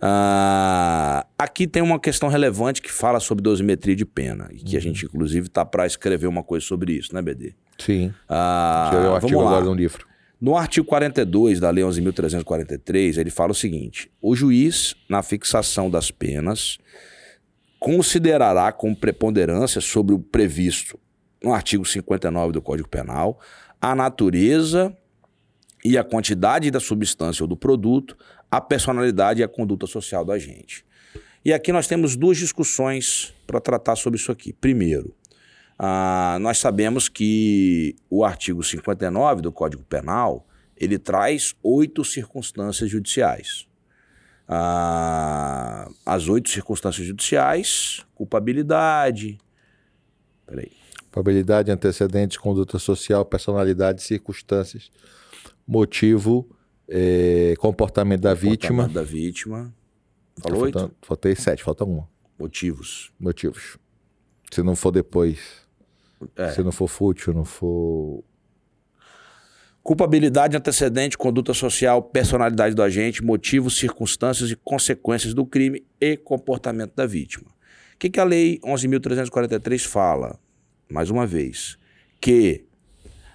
[0.00, 4.48] Ah, aqui tem uma questão relevante que fala sobre dosimetria de pena.
[4.50, 4.64] E Uhum.
[4.64, 7.54] que a gente, inclusive, tá para escrever uma coisa sobre isso, né, BD?
[7.78, 8.12] Sim.
[8.28, 10.06] Ah, eu ler um artigo agora no livro.
[10.40, 16.10] No artigo 42 da Lei 11.343, ele fala o seguinte: o juiz, na fixação das
[16.10, 16.78] penas,
[17.78, 20.98] considerará com preponderância sobre o previsto
[21.42, 23.38] no artigo 59 do Código Penal
[23.80, 24.96] a natureza
[25.84, 28.16] e a quantidade da substância ou do produto,
[28.56, 30.84] a personalidade e a conduta social do agente.
[31.44, 34.52] E aqui nós temos duas discussões para tratar sobre isso aqui.
[34.52, 35.12] Primeiro,
[35.76, 43.66] ah, nós sabemos que o artigo 59 do Código Penal ele traz oito circunstâncias judiciais.
[44.46, 49.36] Ah, as oito circunstâncias judiciais, culpabilidade.
[50.46, 50.70] Peraí.
[51.10, 54.92] Probabilidade, antecedentes, conduta social, personalidade, circunstâncias,
[55.66, 56.48] motivo,
[56.88, 58.84] eh, comportamento da vítima.
[58.84, 59.74] Comportamento da vítima.
[60.36, 60.78] Tá Falou oito?
[60.78, 62.08] faltando- Faltei sete, falta uma.
[62.38, 63.12] Motivos.
[63.18, 63.78] Motivos.
[64.52, 65.38] Se não for depois,
[66.36, 66.50] É.
[66.52, 68.22] se não for fútil, não for.
[69.82, 76.94] Culpabilidade, antecedente, conduta social, personalidade do agente, motivos, circunstâncias e consequências do crime e comportamento
[76.94, 77.50] da vítima.
[77.94, 80.38] O que, que a Lei 11.343 fala?
[80.90, 81.76] Mais uma vez,
[82.20, 82.64] que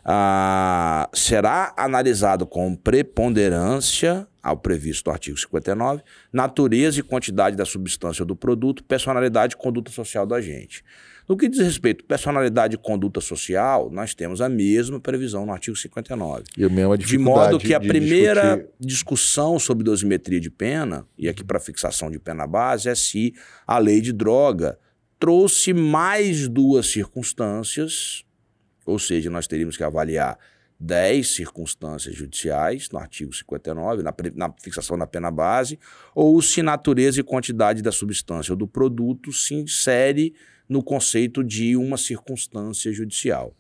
[0.04, 8.24] ah, será analisado com preponderância, ao previsto no artigo 59, natureza e quantidade da substância
[8.26, 10.84] do produto, personalidade e conduta social do agente.
[11.28, 15.52] No que diz respeito à personalidade e conduta social, nós temos a mesma previsão no
[15.52, 16.44] artigo 59.
[16.58, 20.50] E a mesma De dificuldade modo que a de primeira discutir- discussão sobre dosimetria de
[20.50, 23.36] pena, e aqui para fixação de pena base, é se
[23.68, 24.80] a lei de droga
[25.20, 28.24] trouxe mais duas circunstâncias,
[28.90, 30.38] ou seja, nós teríamos que avaliar
[30.80, 35.78] 10 circunstâncias judiciais no artigo 59, na, na fixação da pena base,
[36.16, 40.34] ou se natureza e quantidade da substância ou do produto se insere
[40.70, 43.54] no conceito de uma circunstância judicial.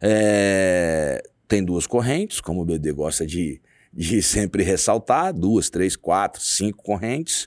[0.00, 3.60] É, tem duas correntes, como o BD gosta de,
[3.92, 7.46] de sempre ressaltar, duas, três, quatro, cinco correntes.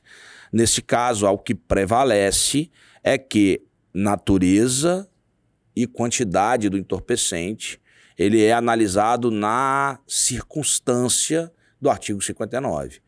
[0.52, 2.70] Nesse caso, ao que prevalece
[3.04, 5.10] é que natureza
[5.76, 7.82] e quantidade do entorpecente
[8.18, 13.02] ele é analisado na circunstância do artigo 59.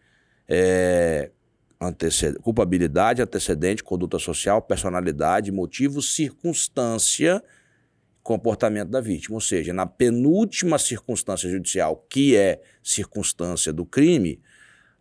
[0.47, 1.31] É,
[1.79, 2.39] anteced...
[2.39, 7.43] Culpabilidade, antecedente, conduta social, personalidade, motivo, circunstância,
[8.23, 9.35] comportamento da vítima.
[9.35, 14.41] Ou seja, na penúltima circunstância judicial, que é circunstância do crime,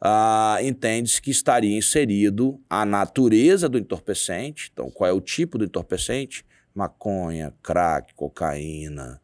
[0.00, 4.70] ah, entende-se que estaria inserido a natureza do entorpecente.
[4.72, 6.44] Então, qual é o tipo do entorpecente?
[6.74, 9.20] Maconha, crack, cocaína,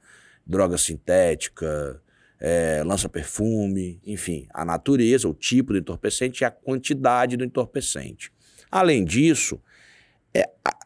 [0.47, 2.01] droga sintética,
[2.39, 8.33] é, lança-perfume, enfim, a natureza, o tipo do entorpecente e a quantidade do entorpecente.
[8.71, 9.61] Além disso,
[10.33, 10.77] é a,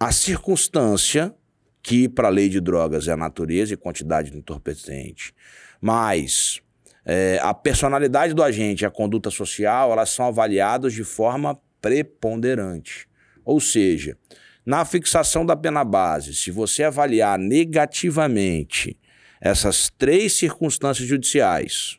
[0.00, 1.34] a circunstância
[1.82, 5.34] que para a lei de drogas é a natureza e quantidade do entorpecente,
[5.80, 6.62] mas
[7.04, 13.06] é, a personalidade do agente e a conduta social, elas são avaliadas de forma preponderante.
[13.44, 14.16] Ou seja,
[14.64, 18.98] na fixação da pena base, se você avaliar negativamente
[19.40, 21.98] essas três circunstâncias judiciais,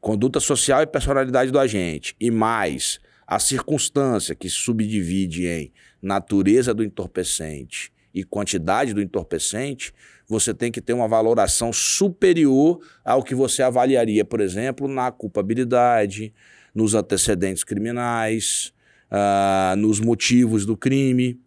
[0.00, 6.74] conduta social e personalidade do agente, e mais a circunstância que se subdivide em natureza
[6.74, 9.94] do entorpecente e quantidade do entorpecente,
[10.28, 16.34] você tem que ter uma valoração superior ao que você avaliaria, por exemplo, na culpabilidade,
[16.74, 18.72] nos antecedentes criminais,
[19.12, 21.38] uh, nos motivos do crime,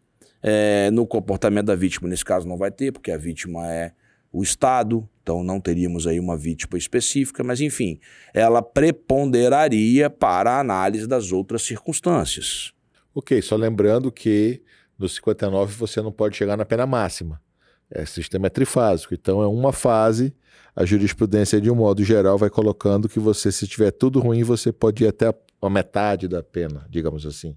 [0.41, 2.07] é, no comportamento da vítima.
[2.07, 3.91] Nesse caso não vai ter, porque a vítima é
[4.31, 7.99] o Estado, então não teríamos aí uma vítima específica, mas enfim,
[8.33, 12.73] ela preponderaria para a análise das outras circunstâncias.
[13.13, 14.61] Ok, só lembrando que
[14.99, 17.41] no 59 você não pode chegar na pena máxima.
[17.89, 20.33] É sistema é trifásico, então é uma fase.
[20.75, 24.73] A jurisprudência, de um modo geral, vai colocando que você, se tiver tudo ruim, você
[24.73, 25.33] pode ir até a
[25.69, 27.55] metade da pena, digamos assim.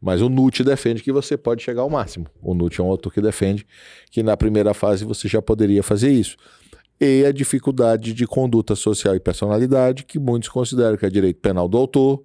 [0.00, 2.26] Mas o NUT defende que você pode chegar ao máximo.
[2.40, 3.66] O NUT é um autor que defende
[4.10, 6.36] que na primeira fase você já poderia fazer isso.
[6.98, 11.68] E a dificuldade de conduta social e personalidade, que muitos consideram que é direito penal
[11.68, 12.22] do autor,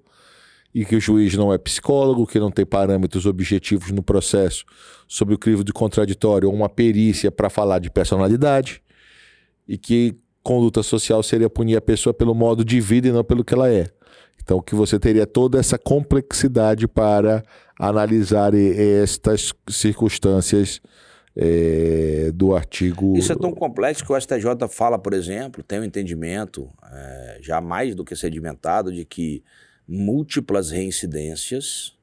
[0.74, 4.66] e que o juiz não é psicólogo, que não tem parâmetros objetivos no processo
[5.08, 8.82] sobre o crivo de contraditório ou uma perícia para falar de personalidade,
[9.66, 13.44] e que conduta social seria punir a pessoa pelo modo de vida e não pelo
[13.44, 13.90] que ela é.
[14.44, 17.44] Então, que você teria toda essa complexidade para
[17.80, 20.82] analisar estas circunstâncias
[21.36, 23.18] é, do artigo.
[23.18, 27.60] Isso é tão complexo que o STJ fala, por exemplo, tem um entendimento é, já
[27.60, 29.44] mais do que sedimentado de que
[29.88, 31.94] múltiplas reincidências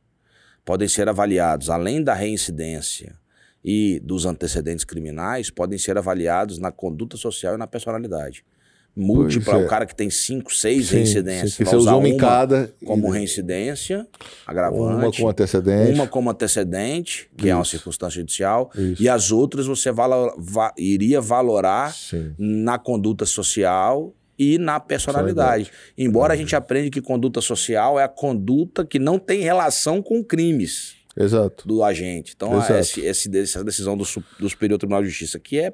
[0.65, 3.17] podem ser avaliados, além da reincidência
[3.65, 8.45] e dos antecedentes criminais, podem ser avaliados na conduta social e na personalidade.
[8.95, 9.65] Múltipla, é.
[9.65, 11.55] o cara que tem cinco, seis sim, reincidências.
[11.55, 12.75] Sim, você usa uma em cada.
[12.85, 14.07] Como reincidência,
[14.47, 14.83] agravante.
[14.83, 15.93] Uma como antecedente.
[15.93, 17.53] Uma como antecedente, que Isso.
[17.53, 18.71] é uma circunstância judicial.
[18.75, 19.03] Isso.
[19.03, 22.35] E as outras você valor, va, iria valorar sim.
[22.39, 25.71] na conduta social e na personalidade.
[25.97, 30.23] Embora a gente aprenda que conduta social é a conduta que não tem relação com
[30.23, 31.67] crimes Exato.
[31.67, 32.33] do agente.
[32.35, 34.05] Então, esse, esse, essa decisão do,
[34.39, 35.73] do Superior Tribunal de Justiça que é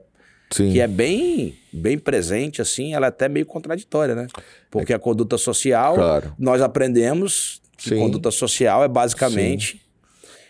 [0.51, 0.73] Sim.
[0.73, 4.27] que é bem, bem presente, assim, ela é até meio contraditória, né?
[4.71, 6.35] Porque a conduta social, claro.
[6.39, 7.99] nós aprendemos que Sim.
[7.99, 9.81] conduta social é basicamente Sim.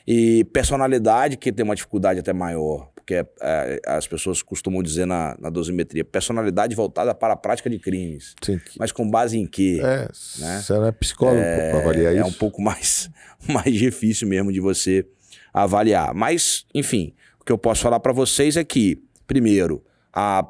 [0.06, 5.06] e personalidade que tem uma dificuldade até maior, porque é, é, as pessoas costumam dizer
[5.06, 8.34] na, na dosimetria, personalidade voltada para a prática de crimes.
[8.42, 8.60] Sim.
[8.78, 9.80] Mas com base em quê?
[9.82, 10.08] É,
[10.38, 10.60] né?
[10.62, 12.22] Você não é psicólogo é, para avaliar isso?
[12.22, 13.10] É um pouco mais,
[13.48, 15.06] mais difícil mesmo de você
[15.52, 16.14] avaliar.
[16.14, 20.46] Mas, enfim, o que eu posso falar para vocês é que, primeiro, a,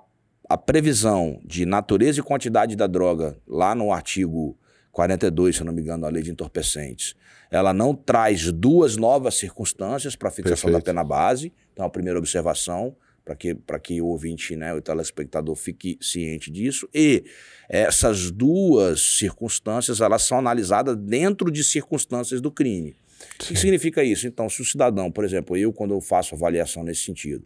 [0.48, 4.56] a previsão de natureza e quantidade da droga lá no artigo
[4.92, 7.14] 42, se não me engano, da lei de entorpecentes,
[7.50, 10.84] ela não traz duas novas circunstâncias para a fixação Perfeito.
[10.84, 11.52] da pena base.
[11.72, 16.88] Então, a primeira observação, para que, que o ouvinte, né, o telespectador fique ciente disso.
[16.92, 17.24] E
[17.68, 22.96] essas duas circunstâncias, elas são analisadas dentro de circunstâncias do crime.
[23.38, 23.44] Sim.
[23.44, 24.26] O que significa isso?
[24.26, 27.44] Então, se o cidadão, por exemplo, eu, quando eu faço avaliação nesse sentido,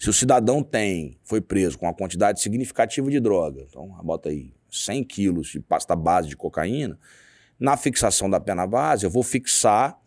[0.00, 4.50] se o cidadão tem, foi preso com uma quantidade significativa de droga, então bota aí
[4.70, 6.98] 100 quilos de pasta base de cocaína,
[7.58, 10.00] na fixação da pena base, eu vou fixar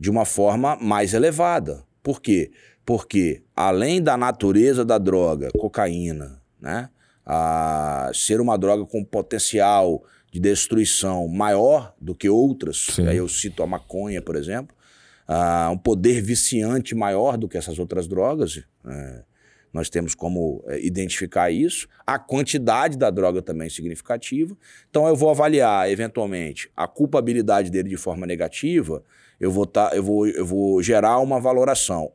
[0.00, 1.84] de uma forma mais elevada.
[2.02, 2.50] Por quê?
[2.84, 6.90] Porque, além da natureza da droga, cocaína, né,
[7.24, 13.62] a ser uma droga com potencial de destruição maior do que outras, aí eu cito
[13.62, 14.74] a maconha, por exemplo,
[15.28, 18.56] uh, um poder viciante maior do que essas outras drogas.
[18.56, 19.35] Uh,
[19.76, 21.86] nós temos como é, identificar isso.
[22.06, 24.56] A quantidade da droga também é significativa.
[24.90, 29.04] Então, eu vou avaliar, eventualmente, a culpabilidade dele de forma negativa.
[29.38, 32.10] Eu vou, tá, eu vou, eu vou gerar uma valoração.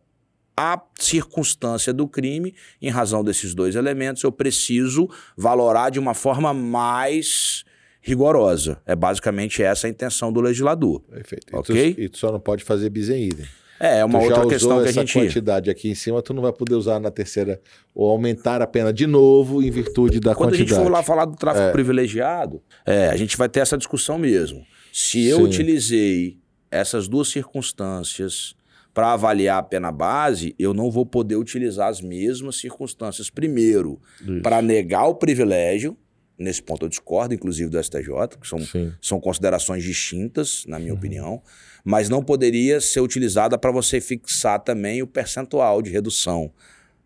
[0.58, 6.54] A circunstância do crime, em razão desses dois elementos, eu preciso valorar de uma forma
[6.54, 7.64] mais
[8.02, 8.82] rigorosa.
[8.86, 11.00] É basicamente essa a intenção do legislador.
[11.02, 11.56] Perfeito.
[11.56, 11.90] Ok?
[11.90, 13.48] E tu, e tu só não pode fazer bis em idem.
[13.82, 15.14] É, é uma tu outra questão que a essa gente.
[15.14, 17.60] quantidade aqui em cima, tu não vai poder usar na terceira
[17.96, 20.72] ou aumentar a pena de novo em virtude da Quando quantidade.
[20.74, 24.20] a gente for lá falar do tráfico privilegiado, é, a gente vai ter essa discussão
[24.20, 24.64] mesmo.
[24.94, 25.44] Se eu Sim.
[25.44, 26.38] utilizei
[26.70, 28.56] essas duas circunstâncias
[28.94, 34.00] para avaliar a pena base, eu não vou poder utilizar as mesmas circunstâncias primeiro
[34.44, 35.98] para negar o privilégio.
[36.38, 38.92] Nesse ponto eu discordo, inclusive, do STJ, que são, Sim.
[39.02, 41.42] são considerações distintas, na minha opinião,
[41.84, 46.52] mas não poderia ser utilizada para você fixar também o percentual de redução.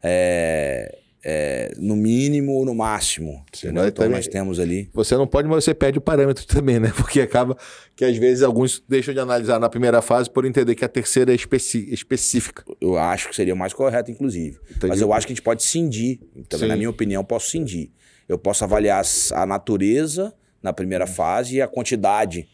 [0.03, 3.43] É, é, no mínimo ou no máximo.
[3.57, 4.87] Então também- nós temos ali.
[4.93, 6.93] Você não pode, mas você perde o parâmetro também, né?
[6.95, 7.57] Porque acaba
[7.95, 11.33] que às vezes alguns deixam de analisar na primeira fase por entender que a terceira
[11.33, 12.63] é específica.
[12.79, 14.59] Eu acho que seria mais correto, inclusive.
[14.69, 14.87] Entendi.
[14.87, 16.19] Mas eu acho que a gente pode cindir.
[16.47, 16.67] Também, Sim.
[16.67, 17.89] na minha opinião, eu posso cindir.
[18.29, 22.47] Eu posso avaliar a natureza na primeira fase e a quantidade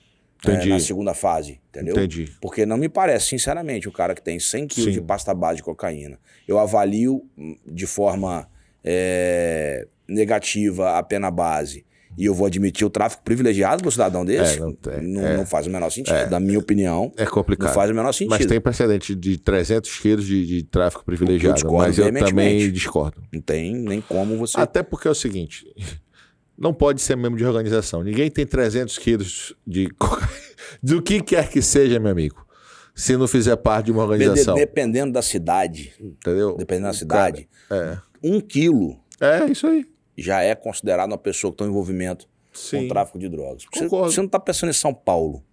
[0.43, 0.69] Entendi.
[0.69, 1.59] na segunda fase.
[1.69, 1.93] Entendeu?
[1.95, 2.31] Entendi.
[2.41, 5.63] Porque não me parece, sinceramente, o cara que tem 100 quilos de pasta base de
[5.63, 6.19] cocaína.
[6.47, 8.47] Eu avalio hum, de forma
[8.83, 11.85] eh, negativa a pena base.
[12.17, 14.57] E eu vou admitir o tráfico privilegiado para um cidadão desse?
[14.57, 15.01] É, não tem.
[15.01, 15.37] não, É.
[15.37, 16.29] não faz o menor sentido.
[16.29, 17.67] Da minha opinião, É complicado.
[17.69, 18.31] não faz o menor sentido.
[18.31, 21.53] Mas tem precedente de 300 quilos de, de tráfico privilegiado.
[21.55, 23.23] discordo Mas eu também discordo.
[23.31, 24.59] Não tem nem como você.
[24.59, 25.65] Até porque é o seguinte:
[26.61, 28.03] não pode ser membro de organização.
[28.03, 29.89] Ninguém tem 300 quilos de.
[30.81, 32.45] Do que quer que seja, meu amigo.
[32.93, 34.55] Se não fizer parte de uma organização.
[34.55, 36.55] Dependendo da cidade, Entendeu?
[36.55, 39.39] dependendo da cidade, Cara, um quilo é.
[39.39, 39.85] é isso aí.
[40.17, 42.85] já é considerado uma pessoa que tem um envolvimento com Sim.
[42.85, 43.65] o tráfico de drogas.
[43.73, 45.43] Você, você não está pensando em São Paulo.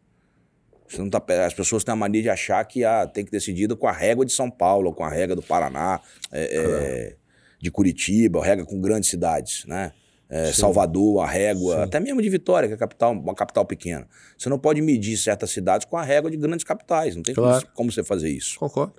[0.89, 3.69] Você não tá, as pessoas têm a mania de achar que ah, tem que decidir
[3.77, 6.01] com a régua de São Paulo, com a régua do Paraná,
[6.33, 7.17] é, é,
[7.61, 9.93] de Curitiba, a régua com grandes cidades, né?
[10.31, 11.83] É, Salvador, a régua, Sim.
[11.83, 14.07] até mesmo de Vitória, que é capital, uma capital pequena.
[14.37, 17.17] Você não pode medir certas cidades com a régua de grandes capitais.
[17.17, 17.67] Não tem como- Claro.
[17.75, 18.59] como você fazer isso.
[18.59, 18.95] Concordo.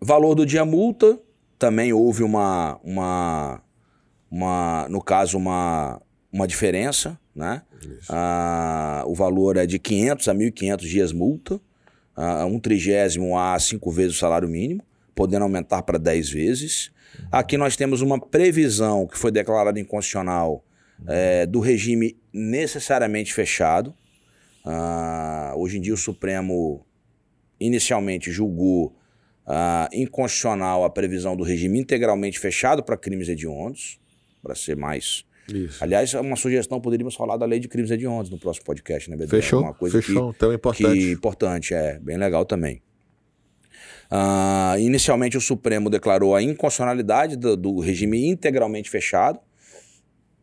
[0.00, 1.18] Valor do dia multa,
[1.58, 3.60] também houve uma, uma,
[4.30, 6.00] uma no caso, uma,
[6.32, 7.62] uma diferença, né?
[8.08, 11.60] Ah, o valor é de 500 a 1.500 dias multa,
[12.16, 14.82] ah, um trigésimo a cinco vezes o salário mínimo,
[15.14, 16.90] podendo aumentar para 10 vezes.
[17.30, 20.64] Aqui nós temos uma previsão que foi declarada inconstitucional
[21.06, 23.94] eh, do regime necessariamente fechado.
[24.64, 26.84] Ah, hoje em dia o Supremo
[27.58, 28.94] inicialmente julgou
[29.46, 33.98] ah, inconstitucional a previsão do regime integralmente fechado para crimes hediondos,
[34.42, 35.24] para ser mais.
[35.48, 35.82] Isso.
[35.82, 39.16] Aliás, é uma sugestão, poderíamos falar da lei de crimes hediondos no próximo podcast, né,
[39.16, 39.40] Bedel?
[39.40, 39.62] Fechou?
[39.62, 40.30] Uma coisa Fechou.
[40.36, 40.98] Então é Que, importante.
[40.98, 42.80] que importante, é, bem legal também.
[44.10, 49.38] Ah, inicialmente, o Supremo declarou a inconstitucionalidade do, do regime integralmente fechado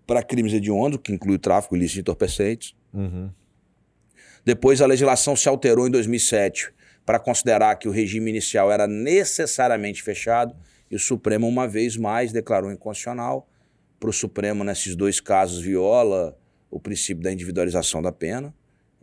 [0.06, 2.74] para crimes hediondos, que inclui o tráfico ilícito de entorpecentes.
[2.94, 3.30] Uhum.
[4.46, 6.74] Depois a legislação se alterou em 2007
[7.06, 10.56] para considerar que o regime inicial era necessariamente fechado
[10.90, 13.50] e o Supremo uma vez mais declarou inconstitucional.
[14.00, 16.38] Para o Supremo nesses dois casos viola
[16.72, 18.54] o princípio da individualização da pena.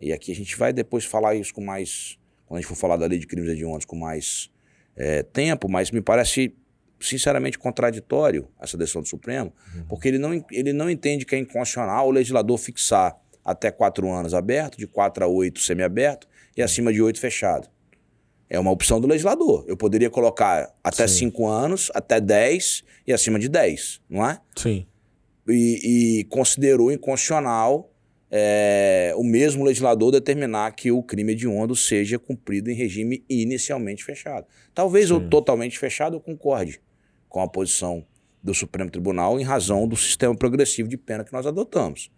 [0.01, 2.97] E aqui a gente vai depois falar isso com mais quando a gente for falar
[2.97, 4.51] da lei de crimes hediondos com mais
[4.97, 6.55] eh, tempo, mas me parece
[7.01, 9.53] sinceramente contraditório essa decisão do Supremo,
[9.89, 14.33] porque ele não, ele não entende que é inconstitucional o legislador fixar até quatro anos
[14.33, 16.27] aberto, de quatro a oito semiaberto
[16.57, 17.69] e acima de oito fechado.
[18.49, 19.65] É uma opção do legislador.
[19.67, 21.27] Eu poderia colocar até Sim.
[21.27, 24.41] cinco anos, até dez e acima de dez, não é?
[24.57, 24.87] Sim.
[25.49, 27.91] e, e considerou inconstitucional
[28.37, 34.45] é, o mesmo legislador determinar que o crime hediondo seja cumprido em regime inicialmente fechado.
[34.75, 35.29] Talvez o Sim.
[35.29, 36.81] totalmente fechado eu concorde
[37.29, 38.05] com a posição
[38.43, 42.11] do Supremo Tribunal em razão do sistema progressivo de pena que nós adotamos.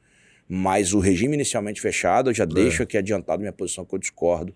[0.48, 4.54] Mas o regime inicialmente fechado, eu já deixo aqui adiantado minha posição que eu discordo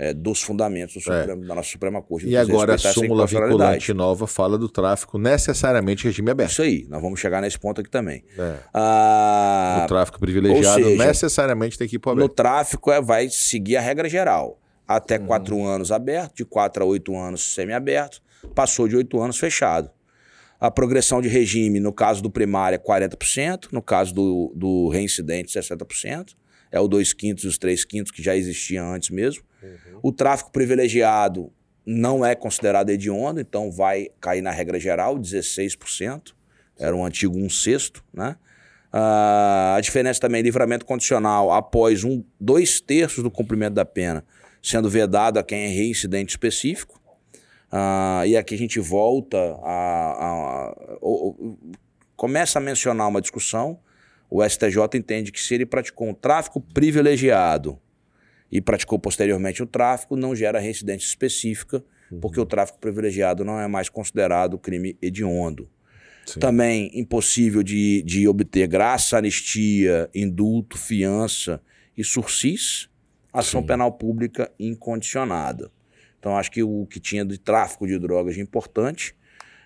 [0.00, 2.28] é, dos fundamentos do Supremo- da nossa Suprema Corte.
[2.28, 6.52] E agora a súmula vinculante nova fala do tráfico necessariamente em regime aberto.
[6.52, 8.22] Isso aí, nós vamos chegar nesse ponto aqui também.
[8.38, 8.54] É.
[8.72, 12.36] Ah, o tráfico privilegiado seja, necessariamente tem que ir para o No aberto.
[12.36, 14.60] tráfico é, vai seguir a regra geral.
[14.86, 15.26] Até Uhum.
[15.26, 18.22] quatro anos aberto, de quatro a oito anos semiaberto,
[18.54, 19.90] passou de oito anos fechado.
[20.60, 25.52] A progressão de regime, no caso do primário, é 40%, no caso do, do reincidente,
[25.52, 26.34] 60%.
[26.70, 29.42] É o 2 quintos e os 3 quintos que já existia antes mesmo.
[30.02, 31.52] O tráfico privilegiado
[31.84, 36.32] não é considerado hediondo, então vai cair na regra geral, 16%.
[36.78, 38.36] Era um antigo um sexto, né?
[38.92, 44.24] Ah, a diferença também, livramento condicional após um, dois terços do cumprimento da pena,
[44.62, 47.00] sendo vedado a quem é reincidente específico.
[47.70, 50.26] Ah, e aqui a gente volta a,
[50.72, 51.56] a- o-
[52.16, 53.78] começa a mencionar uma discussão.
[54.30, 57.78] O STJ entende que se ele praticou um tráfico privilegiado
[58.50, 61.84] e praticou posteriormente o tráfico, não gera reincidência específica,
[62.20, 65.68] porque o tráfico privilegiado não é mais considerado crime hediondo.
[66.24, 66.40] Sim.
[66.40, 71.60] Também impossível de, de obter graça, anistia, indulto, fiança
[71.96, 72.88] e sursis,
[73.32, 73.66] ação Sim.
[73.66, 75.70] penal pública incondicionada.
[76.18, 79.14] Então, acho que o que tinha de tráfico de drogas de importante.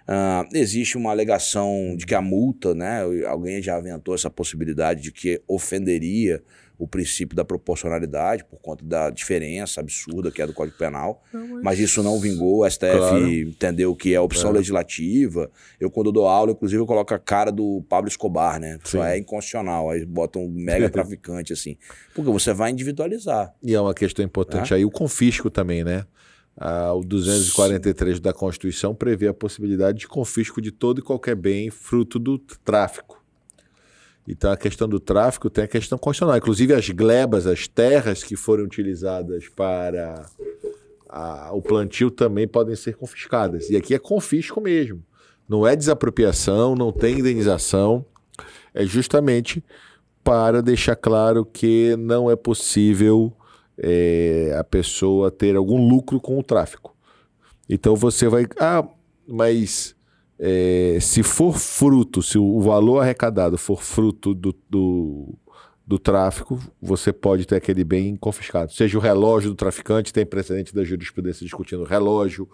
[0.07, 3.01] Ah, existe uma alegação de que a multa, né?
[3.26, 6.43] Alguém já aventou essa possibilidade de que ofenderia
[6.78, 11.22] o princípio da proporcionalidade por conta da diferença absurda que é do Código Penal.
[11.62, 13.28] Mas isso não vingou, o STF Claro.
[13.32, 14.54] entendeu que é opção É.
[14.54, 15.50] legislativa.
[15.78, 18.78] Eu, quando dou aula, inclusive, eu coloco a cara do Pablo Escobar, né?
[18.82, 19.02] Isso Sim.
[19.02, 19.90] é inconstitucional.
[19.90, 21.76] Aí botam um mega traficante, assim.
[22.14, 23.54] Porque você vai individualizar.
[23.62, 26.04] E é uma questão importante aí, o confisco também, né?
[26.56, 31.70] Ah, o 243 da Constituição prevê a possibilidade de confisco de todo e qualquer bem
[31.70, 33.21] fruto do tráfico.
[34.26, 36.36] Então a questão do tráfico tem a questão constitucional.
[36.36, 40.24] Inclusive as glebas, as terras que foram utilizadas para
[41.08, 43.68] a- o plantio também podem ser confiscadas.
[43.68, 45.02] E aqui é confisco mesmo.
[45.48, 48.04] Não é desapropriação, não tem indenização.
[48.72, 49.62] É justamente
[50.24, 53.32] para deixar claro que não é possível
[53.76, 56.94] é, a pessoa ter algum lucro com o tráfico.
[57.68, 58.46] Então você vai.
[58.60, 58.86] Ah,
[59.26, 59.96] mas
[60.45, 65.38] é, se for fruto, se o valor arrecadado for fruto do, do,
[65.86, 68.72] do tráfico, você pode ter aquele bem confiscado.
[68.72, 72.51] Seja o relógio do traficante, tem precedente da jurisprudência discutindo relógio,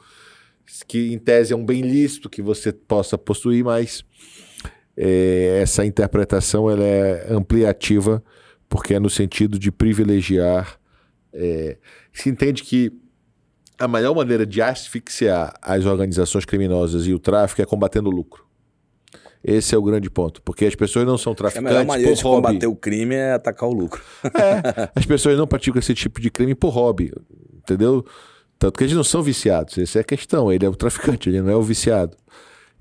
[0.87, 4.05] que em tese é um bem lícito que você possa possuir, mas
[4.95, 8.23] é, essa interpretação ela é ampliativa
[8.69, 10.79] porque é no sentido de privilegiar.
[11.33, 11.79] é,
[12.13, 12.93] se entende que
[13.79, 18.47] a melhor maneira de asfixiar as organizações criminosas e o tráfico é combatendo o lucro.
[19.43, 22.23] Esse é o grande ponto, porque as pessoas não são A traficantes melhor maneira de
[22.23, 22.47] hobby.
[22.49, 24.03] combater o crime é atacar o lucro.
[24.25, 27.13] É, as pessoas não praticam esse tipo de crime por hobby,
[27.57, 28.05] entendeu?
[28.59, 30.53] Tanto que eles não são viciados, essa é a questão.
[30.53, 32.17] Ele é o traficante, ele não é o viciado.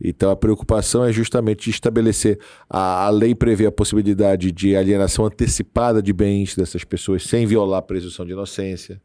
[0.03, 2.39] Então a preocupação é justamente estabelecer.
[2.67, 7.79] A, a lei prevê a possibilidade de alienação antecipada de bens dessas pessoas sem violar
[7.79, 8.99] a presunção de inocência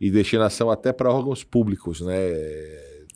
[0.00, 2.16] e destinação até para órgãos públicos, né?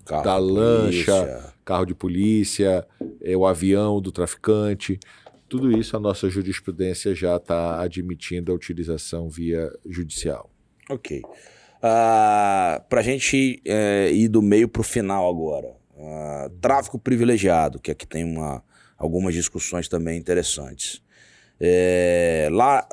[0.04, 1.54] Carro, da lancha, polícia.
[1.64, 2.86] carro de polícia,
[3.20, 4.98] é, o avião do traficante.
[5.48, 10.50] Tudo isso a nossa jurisprudência já está admitindo a utilização via judicial.
[10.90, 11.22] Ok.
[11.80, 15.76] Ah, pra gente é, ir do meio pro final agora.
[15.96, 18.62] Ah, tráfico privilegiado, que aqui tem uma,
[18.96, 21.02] algumas discussões também interessantes.
[21.60, 22.84] É, lá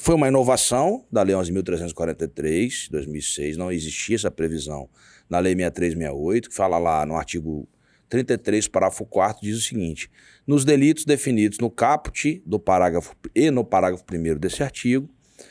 [0.00, 4.88] foi uma inovação da Lei 11.343, de 2006, não existia essa previsão
[5.28, 7.68] na Lei 6368, que fala lá no artigo
[8.08, 10.10] 33, parágrafo 4 diz o seguinte:
[10.46, 15.08] nos delitos definidos no caput do parágrafo e no parágrafo 1 desse artigo,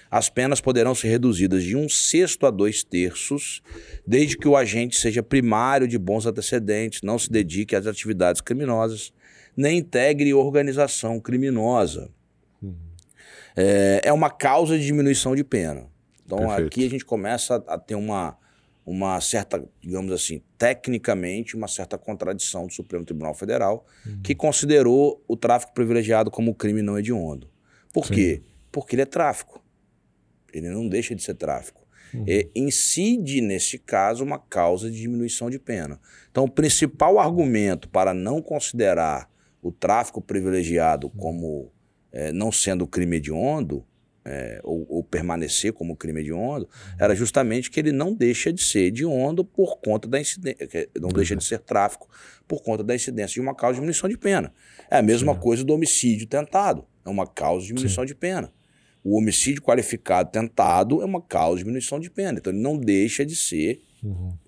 [0.09, 3.61] as penas poderão ser reduzidas de um sexto a dois terços,
[4.05, 9.13] desde que o agente seja primário de bons antecedentes, não se dedique às atividades criminosas,
[9.55, 12.09] nem integre organização criminosa.
[13.57, 15.87] É, é uma causa de diminuição de pena.
[16.23, 16.67] Então Perfeito.
[16.67, 18.37] aqui a gente começa a, ter uma,
[18.85, 23.85] uma certa, digamos assim, tecnicamente, uma certa contradição do Supremo Tribunal Federal,
[24.23, 27.49] que considerou o tráfico privilegiado como crime não hediondo.
[27.91, 28.43] Por quê?
[28.71, 29.63] Porque ele é tráfico.
[30.53, 31.87] Ele não deixa de ser tráfico.
[32.27, 35.99] É, incide, nesse caso, uma causa de diminuição de pena.
[36.31, 39.29] Então, o principal argumento para não considerar
[39.61, 41.71] o tráfico privilegiado como
[42.11, 43.85] é, não sendo crime hediondo,
[44.27, 46.67] é, ou, ou permanecer como crime hediondo,
[46.99, 51.35] era justamente que ele não deixa de ser hediondo por conta da incidência, não deixa
[51.35, 52.09] de ser tráfico
[52.45, 54.53] por conta da incidência de uma causa de diminuição de pena.
[54.91, 58.51] É a mesma coisa do homicídio tentado, é uma causa de diminuição de pena.
[59.01, 63.25] O homicídio qualificado tentado é uma causa de diminuição de pena, então ele não deixa
[63.25, 63.81] de ser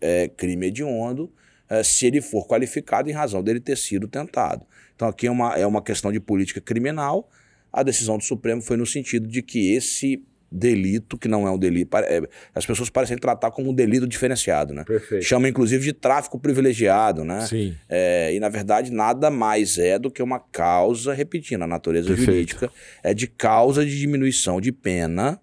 [0.02, 1.32] é, crime hediondo
[1.70, 4.66] é, se ele for qualificado em razão dele ter sido tentado.
[4.94, 7.30] Então aqui é uma, é uma questão de política criminal.
[7.72, 11.58] A decisão do Supremo foi no sentido de que esse delito, que não é um
[11.58, 12.22] delito, é,
[12.56, 14.84] as pessoas parecem tratar como um delito diferenciado, né?
[14.84, 15.24] Perfeito.
[15.24, 17.46] Chama inclusive de tráfico privilegiado, né?
[17.46, 17.76] Sim.
[17.88, 22.32] É, e na verdade nada mais é do que uma causa, repetindo, a natureza Perfeito.
[22.32, 22.72] jurídica
[23.04, 25.40] é de causa de diminuição de pena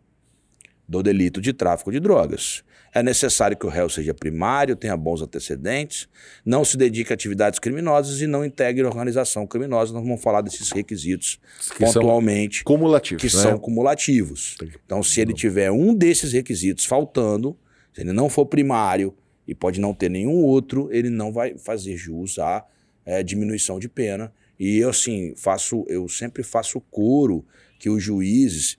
[0.88, 2.64] do delito de tráfico de drogas.
[2.96, 6.08] É necessário que o réu seja primário, tenha bons antecedentes,
[6.42, 9.92] não se dedique a atividades criminosas e não integre organização criminosa.
[9.92, 11.38] Nós vamos falar desses requisitos
[11.76, 13.42] Que são pontualmente, Cumulativos, que né?
[13.42, 14.56] são cumulativos.
[14.86, 17.54] Então, se ele tiver um desses requisitos faltando,
[17.92, 19.14] se ele não for primário
[19.46, 22.64] e pode não ter nenhum outro, ele não vai fazer jus à
[23.04, 24.32] eh, diminuição de pena.
[24.58, 27.44] E eu, assim, faço, eu sempre faço coro
[27.78, 28.78] que os juízes,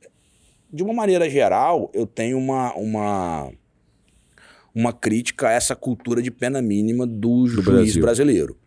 [0.73, 3.51] de uma maneira geral, eu tenho uma, uma,
[4.79, 8.01] uma crítica a essa cultura de pena mínima do, Do juiz Brasil.
[8.01, 8.57] brasileiro.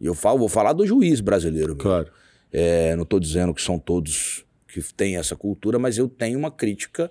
[0.00, 1.68] E eu falo, vou falar do juiz brasileiro.
[1.68, 1.82] mesmo.
[1.82, 2.08] Claro.
[2.52, 6.50] É, não estou dizendo que são todos que têm essa cultura, mas eu tenho uma
[6.50, 7.10] crítica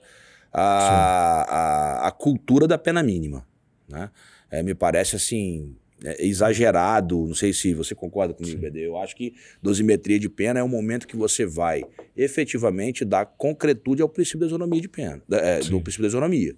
[0.51, 3.45] à, à, à cultura da pena mínima.
[3.87, 4.09] Né?
[4.49, 5.73] É, me parece assim
[6.03, 7.25] é, exagerado.
[7.27, 8.85] Não sei se você concorda comigo, BD.
[8.85, 11.83] Eu acho que dosimetria de pena é o momento que você vai
[12.17, 16.53] efetivamente dar concretude ao princípio da isonomia de pena, da- é, do princípio da isonomia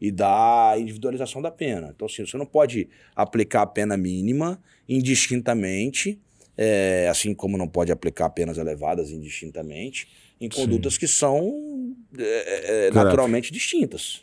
[0.00, 1.92] e da individualização da pena.
[1.94, 6.20] Então, assim, você não pode aplicar a pena mínima indistintamente,
[6.56, 10.08] é, assim como não pode aplicar penas elevadas indistintamente,
[10.40, 14.22] em condutas que são é, é, naturalmente distintas.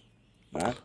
[0.51, 0.76] Né?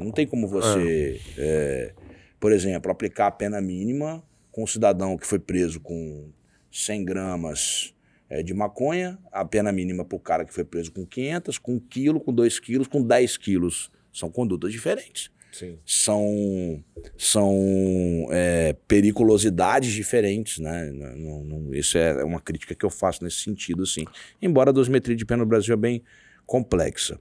[0.00, 1.92] Não tem como você, é,
[2.40, 6.30] por exemplo, aplicar a pena mínima com um cidadão que foi preso com
[6.70, 7.93] 100 gramas
[8.34, 11.74] é, de maconha, a pena mínima para o cara que foi preso com 500, com
[11.74, 13.90] 1 quilo, com 2 quilos, com 10 quilos.
[14.12, 15.30] São condutas diferentes.
[15.52, 15.78] Sim.
[15.86, 16.82] São,
[17.16, 20.90] são é, periculosidades diferentes, né?
[21.16, 24.04] Não- não- isso é uma crítica que eu faço nesse sentido, assim.
[24.42, 26.02] Embora a dosimetria de pena no Brasil é bem
[26.44, 27.18] complexa.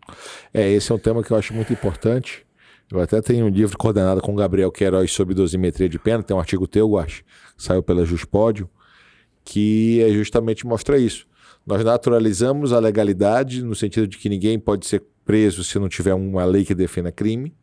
[0.54, 2.44] É, esse é um tema que eu acho muito importante.
[2.92, 6.36] Eu até tenho um livro coordenado com o Gabriel Queiroz sobre dosimetria de pena, tem
[6.36, 7.24] um artigo teu, eu acho,
[7.56, 8.70] que saiu pela Juspódio,
[9.44, 11.26] que é justamente mostra isso.
[11.66, 16.14] Nós naturalizamos a legalidade no sentido de que ninguém pode ser preso se não tiver
[16.14, 17.54] uma lei que defenda crime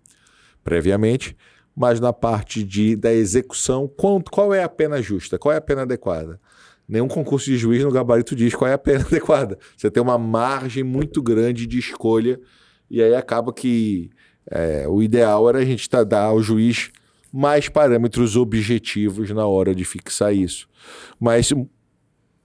[0.64, 1.36] previamente,
[1.76, 5.38] mas na parte de, da execução, qual, qual é a pena justa?
[5.38, 6.40] Qual é a pena adequada?
[6.88, 9.58] Nenhum concurso de juiz no gabarito diz qual é a pena adequada.
[9.76, 12.40] Você tem uma margem muito grande de escolha
[12.90, 14.10] e aí acaba que
[14.50, 16.90] é, o ideal era a gente tá, dar ao juiz
[17.32, 20.68] mais parâmetros objetivos na hora de fixar isso,
[21.18, 21.52] mas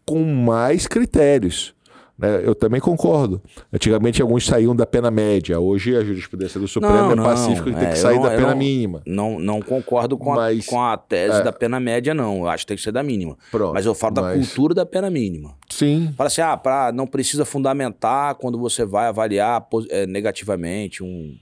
[0.05, 1.73] com mais critérios.
[2.17, 2.41] né?
[2.45, 3.41] Eu também concordo.
[3.73, 7.65] Antigamente alguns saíam da pena média, hoje a jurisprudência do Supremo Não, é não, pacífico
[7.65, 9.01] tem é, que eu sair não- da pena não- mínima.
[9.05, 11.43] Não, não concordo com a, Mas, com a tese é.
[11.43, 12.37] da pena média, não.
[12.37, 13.35] Eu acho que tem que ser da mínima.
[13.51, 15.55] Pronto, mas eu falo da mas- cultura da pena mínima.
[15.69, 21.35] Sim, Fala assim, ah, pra, não precisa fundamentar quando você vai avaliar eh, negativamente um...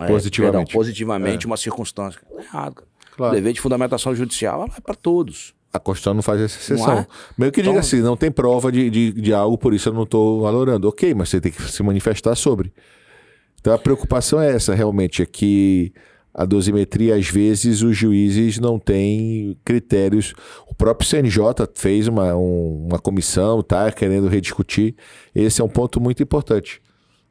[0.00, 0.66] eh, Positivamente.
[0.66, 2.20] perdão, positivamente uma circunstância.
[2.20, 2.88] Tá errado, cara.
[3.16, 3.32] Claro.
[3.32, 5.54] O dever de fundamentação judicial é para todos.
[5.72, 6.98] A Constituição não faz essa exceção.
[6.98, 7.06] É?
[7.38, 9.92] Meio que diga Então- assim, não tem prova de, de, de algo, por isso eu
[9.92, 10.88] não estou valorando.
[10.88, 12.72] Ok, mas você tem que se manifestar sobre.
[13.60, 15.92] Então a preocupação é essa, realmente, é que
[16.32, 20.34] a dosimetria, às vezes, os juízes não têm critérios.
[20.68, 21.40] O próprio CNJ
[21.76, 24.96] fez uma, um- uma comissão, tá querendo rediscutir.
[25.34, 26.80] Esse é um ponto muito importante.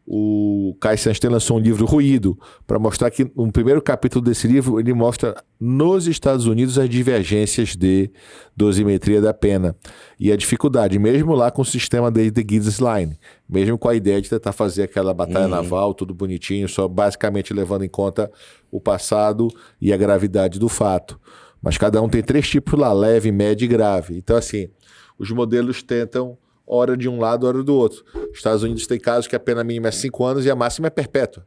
[0.05, 2.37] O Kai Sanstein lançou um livro Ruído
[2.67, 7.73] para mostrar que no primeiro capítulo desse livro ele mostra nos Estados Unidos as divergências
[7.73, 8.11] de
[8.55, 9.73] dosimetria da pena
[10.19, 13.95] e a dificuldade, mesmo lá com o sistema de The Gibbs Line, mesmo com a
[13.95, 18.29] ideia de tentar fazer aquela batalha naval, tudo bonitinho, só basicamente levando em conta
[18.69, 19.47] o passado
[19.79, 21.17] e a gravidade do fato.
[21.61, 24.17] Mas cada um tem três tipos lá, leve, médio e grave.
[24.17, 24.67] Então, assim,
[25.17, 28.03] os modelos tentam hora de um lado, hora do outro.
[28.31, 30.87] Os Estados Unidos tem casos que a pena mínima é cinco anos e a máxima
[30.87, 31.45] é perpétua.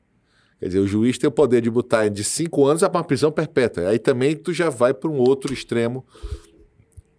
[0.58, 3.30] Quer dizer, o juiz tem o poder de botar de cinco anos a uma prisão
[3.30, 3.88] perpétua.
[3.88, 6.04] Aí também tu já vai para um outro extremo.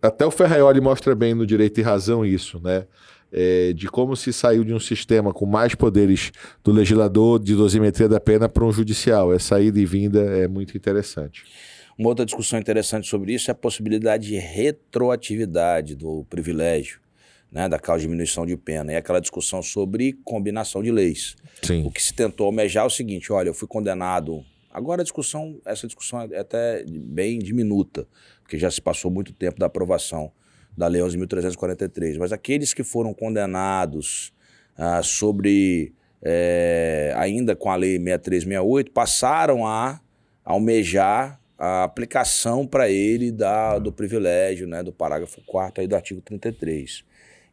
[0.01, 2.85] Até o Ferraioli mostra bem no Direito e Razão isso, né?
[3.31, 6.31] É, de como se saiu de um sistema com mais poderes
[6.63, 9.33] do legislador de dosimetria da pena para um judicial.
[9.33, 11.43] Essa ida e vinda é muito interessante.
[11.97, 16.99] Uma outra discussão interessante sobre isso é a possibilidade de retroatividade do privilégio,
[17.51, 18.93] né, da causa de diminuição de pena.
[18.93, 21.35] E aquela discussão sobre combinação de leis.
[21.61, 21.85] Sim.
[21.85, 24.43] O que se tentou almejar é o seguinte: olha, eu fui condenado.
[24.71, 28.07] Agora a discussão, essa discussão é até bem diminuta,
[28.41, 30.31] porque já se passou muito tempo da aprovação
[30.77, 32.17] da Lei 11.343.
[32.19, 34.31] Mas aqueles que foram condenados
[34.77, 39.99] ah, sobre, eh, ainda com a Lei 6368, passaram a
[40.45, 46.21] almejar a aplicação para ele da, do privilégio, né, do parágrafo 4 aí do artigo
[46.21, 47.03] 33.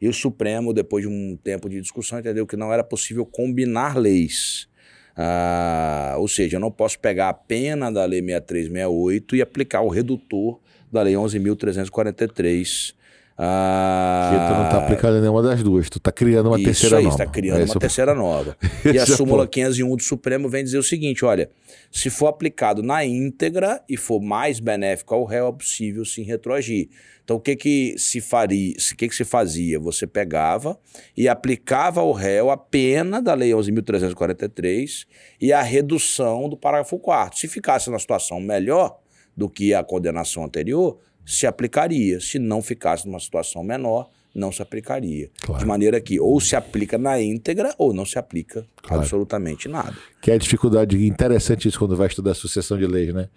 [0.05, 3.96] E o Supremo, depois de um tempo de discussão, entendeu que não era possível combinar
[3.96, 4.68] leis.
[5.16, 9.88] Ah, ou seja, eu não posso pegar a pena da Lei 6368 e aplicar o
[9.88, 10.61] redutor
[10.92, 12.94] da Lei 11.343.
[13.37, 17.05] Ah, tu não está aplicando nenhuma das duas, tu está criando uma isso terceira aí,
[17.05, 17.14] nova.
[17.16, 18.57] está criando é uma o- terceira nova.
[18.85, 19.51] e a é súmula ponto.
[19.51, 21.51] 501 do Supremo vem dizer o seguinte: olha,
[21.91, 26.89] se for aplicado na íntegra e for mais benéfico ao réu, é possível sim retroagir.
[27.24, 28.74] Então, o que que se faria?
[28.93, 29.80] O que que se fazia?
[29.80, 30.78] Você pegava
[31.16, 35.07] e aplicava ao réu a pena da Lei 11.343
[35.41, 38.99] e a redução do parágrafo 4 Se ficasse na situação melhor
[39.37, 42.20] do que a condenação anterior, se aplicaria.
[42.20, 45.31] Se não ficasse numa situação menor, não se aplicaria.
[45.43, 45.61] Claro.
[45.61, 49.03] De maneira que ou se aplica na íntegra ou não se aplica Claro.
[49.03, 49.95] absolutamente nada.
[50.20, 53.29] Que é a dificuldade interessante isso quando vai estudar a sucessão de leis, né?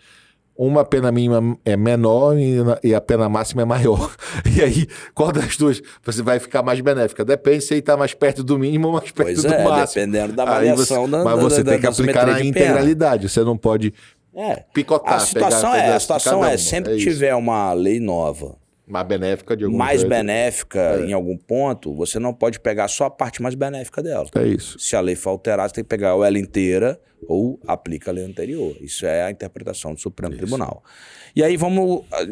[0.60, 2.36] Uma pena mínima é menor
[2.84, 4.12] e a pena máxima é maior.
[4.58, 7.24] E aí, qual das duas você vai ficar mais benéfica?
[7.24, 10.06] Depende se ele está mais perto do mínimo ou mais perto Pois do é, máximo.
[10.08, 13.30] dependendo da Aí avaliação você- da- Mas da- você da- tem que aplicar na integralidade.
[13.30, 13.94] Você não pode
[14.38, 14.64] É.
[14.74, 15.16] picotar.
[15.16, 16.58] A situação pegar é, a pedaço de situação é, uma.
[16.58, 17.10] sempre que isso.
[17.10, 20.10] tiver uma lei nova, mais benéfica de algum mais jeito.
[20.10, 21.06] benéfica É.
[21.06, 24.28] em algum ponto, você não pode pegar só a parte mais benéfica dela.
[24.36, 24.80] É isso.
[24.80, 28.14] Se a lei for alterada, você tem que pegar ou ela inteira ou aplica a
[28.14, 28.76] lei anterior.
[28.80, 30.84] Isso é a interpretação do Supremo Tribunal.
[31.36, 32.26] E aí vamos ah,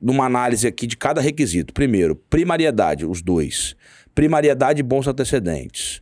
[0.00, 1.74] numa análise aqui de cada requisito.
[1.74, 3.76] Primeiro, primariedade, os dois.
[4.14, 6.00] Primariedade e bons antecedentes.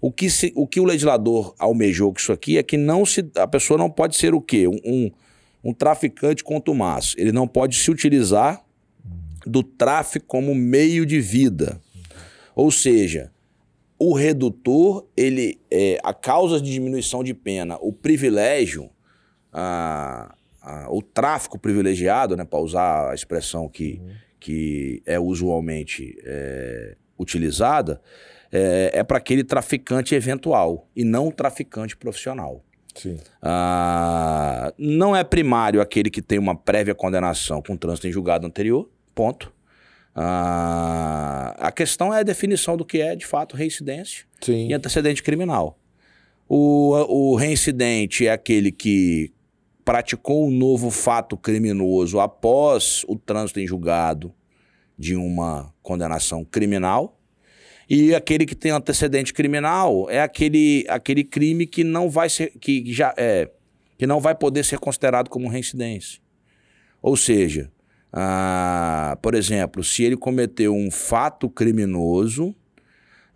[0.00, 3.28] O que, se- o que o legislador almejou com isso aqui é que não se,
[3.36, 4.66] a pessoa não pode ser o quê?
[4.66, 5.10] Um, um,
[5.64, 7.14] um traficante contumaz.
[7.18, 8.64] Ele não pode se utilizar
[9.46, 11.80] do tráfico como meio de vida.
[12.54, 13.30] Ou seja,
[13.98, 18.88] o redutor, ele é, a causa de diminuição de pena, o privilégio,
[19.52, 24.00] a- a- o tráfico privilegiado, né, para usar a expressão que,
[24.38, 28.00] que é usualmente é, utilizada,
[28.52, 32.64] é, é para aquele traficante eventual e não o traficante profissional.
[32.94, 33.18] Sim.
[33.40, 38.88] Ah, não é primário aquele que tem uma prévia condenação com trânsito em julgado anterior,
[39.14, 39.52] ponto.
[40.14, 44.68] Ah, a questão é a definição do que é, de fato, reincidência Sim.
[44.68, 45.78] e antecedente criminal.
[46.48, 49.32] O, o reincidente é aquele que
[49.84, 54.34] praticou um novo fato criminoso após o trânsito em julgado
[54.98, 57.19] de uma condenação criminal.
[57.90, 62.84] E aquele que tem antecedente criminal é aquele, aquele crime que não vai ser que
[62.92, 63.50] já é
[63.98, 66.22] que não vai poder ser considerado como reincidência.
[67.02, 67.70] Ou seja,
[68.10, 72.54] ah, por exemplo, se ele cometeu um fato criminoso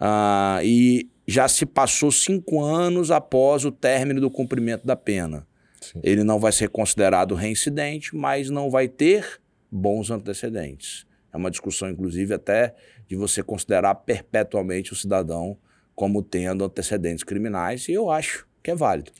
[0.00, 5.46] ah, e já se passou cinco anos após o término do cumprimento da pena,
[5.82, 6.00] Sim.
[6.02, 9.38] ele não vai ser considerado reincidente, mas não vai ter
[9.70, 11.06] bons antecedentes.
[11.34, 12.76] É uma discussão, inclusive, até
[13.08, 15.58] de você considerar perpetuamente o cidadão
[15.92, 19.10] como tendo antecedentes criminais, e eu acho que é válido.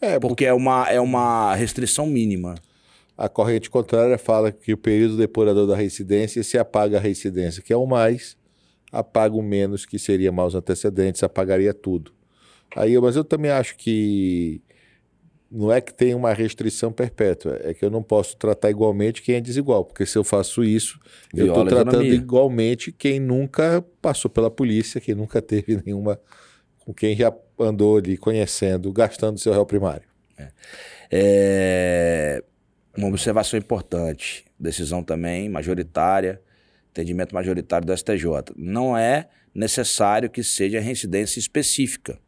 [0.00, 2.54] É, Porque é uma, é uma restrição mínima.
[3.16, 7.72] A corrente contrária fala que o período depurador da reincidência se apaga a reincidência, que
[7.72, 8.36] é o mais,
[8.92, 12.12] apaga o menos, que seria maus antecedentes, apagaria tudo.
[12.76, 14.62] Aí, mas eu também acho que
[15.54, 19.36] não é que tem uma restrição perpétua, é que eu não posso tratar igualmente quem
[19.36, 20.98] é desigual, porque se eu faço isso,
[21.32, 26.20] eu Viola estou a tratando igualmente quem nunca passou pela polícia, quem nunca teve nenhuma,
[26.80, 30.08] com quem já andou ali conhecendo, gastando seu réu primário.
[31.08, 32.42] É,
[32.96, 36.42] Uma observação importante, decisão também majoritária,
[36.90, 38.52] entendimento majoritário do STJ.
[38.56, 42.18] Não é necessário que seja reincidência específica.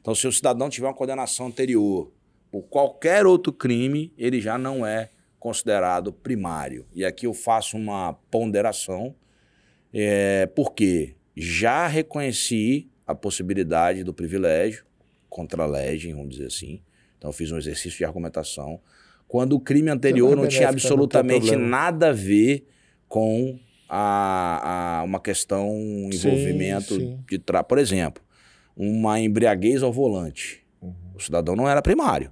[0.00, 2.10] Então, se o cidadão tiver uma condenação anterior
[2.52, 5.08] por qualquer outro crime, ele já não é
[5.40, 6.86] considerado primário.
[6.94, 9.14] E aqui eu faço uma ponderação,
[9.92, 14.84] é, porque já reconheci a possibilidade do privilégio
[15.28, 16.80] contra a legem, vamos dizer assim.
[17.18, 18.78] Então, eu fiz um exercício de argumentação.
[19.26, 21.66] Quando o crime anterior Não não tinha não absolutamente problema.
[21.70, 22.66] nada a ver
[23.08, 27.18] com a, a- uma questão, um Sim, envolvimento sim.
[27.28, 27.64] de tra...
[27.64, 28.22] Por exemplo,
[28.76, 30.62] uma embriaguez ao volante.
[30.82, 30.92] Uhum.
[31.14, 32.30] O cidadão não era primário.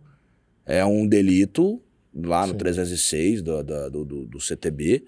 [0.70, 1.80] É um delito
[2.14, 2.58] lá no Sim.
[2.58, 5.04] 306 do, do, do, do CTB,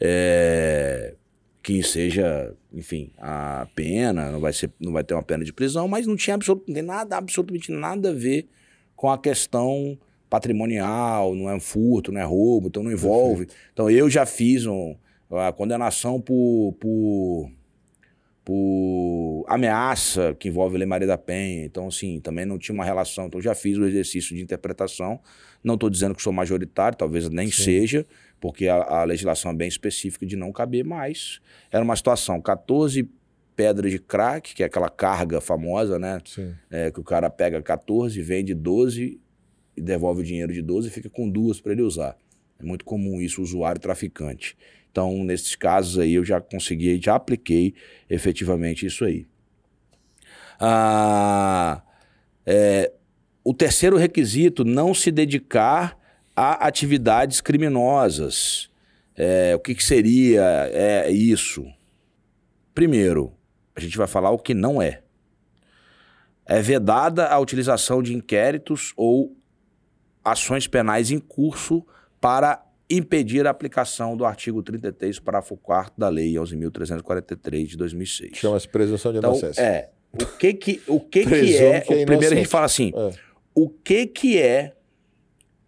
[0.00, 1.14] é,
[1.62, 5.88] que seja, enfim, a pena, não vai, ser, não vai ter uma pena de prisão,
[5.88, 8.48] mas não tinha absolut, não tem nada, absolutamente nada a ver
[8.94, 9.98] com a questão
[10.28, 13.48] patrimonial, não é um furto, não é roubo, então não envolve.
[13.72, 14.96] Então eu já fiz um,
[15.30, 17.50] a condenação por, por,
[18.46, 21.64] por ameaça que envolve Lei Maria da Penha.
[21.64, 23.26] Então, assim, também não tinha uma relação.
[23.26, 25.18] Então, já fiz o exercício de interpretação.
[25.64, 27.64] Não estou dizendo que sou majoritário, talvez nem Sim.
[27.64, 28.06] seja,
[28.40, 31.40] porque a, a legislação é bem específica de não caber, mas
[31.72, 33.10] era uma situação: 14
[33.56, 36.20] pedras de crack, que é aquela carga famosa, né?
[36.70, 39.20] É, que o cara pega 14, vende 12
[39.76, 42.16] e devolve o dinheiro de 12 e fica com duas para ele usar.
[42.58, 44.56] É muito comum isso, usuário traficante.
[44.90, 47.74] Então, nesses casos aí, eu já consegui, já apliquei
[48.08, 49.26] efetivamente isso aí.
[50.58, 51.82] Ah,
[52.46, 52.92] é,
[53.44, 55.98] o terceiro requisito, não se dedicar
[56.34, 58.70] a atividades criminosas.
[59.14, 60.42] É, o que, que seria
[60.72, 61.66] é, isso?
[62.74, 63.32] Primeiro,
[63.74, 65.02] a gente vai falar o que não é.
[66.44, 69.36] É vedada a utilização de inquéritos ou
[70.24, 71.86] ações penais em curso
[72.20, 78.36] para impedir a aplicação do artigo 33, parágrafo 4 da Lei 11.343 de 2006.
[78.36, 79.60] Chama-se presunção de Então, inocência.
[79.60, 79.90] é.
[80.12, 81.80] O que que, o que, que é.
[81.80, 83.10] que é o primeiro a gente fala assim: É.
[83.54, 84.72] o que que é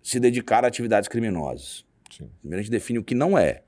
[0.02, 1.84] se dedicar a atividades criminosas?
[2.10, 2.30] Sim.
[2.40, 3.62] Primeiro a gente define o que não é.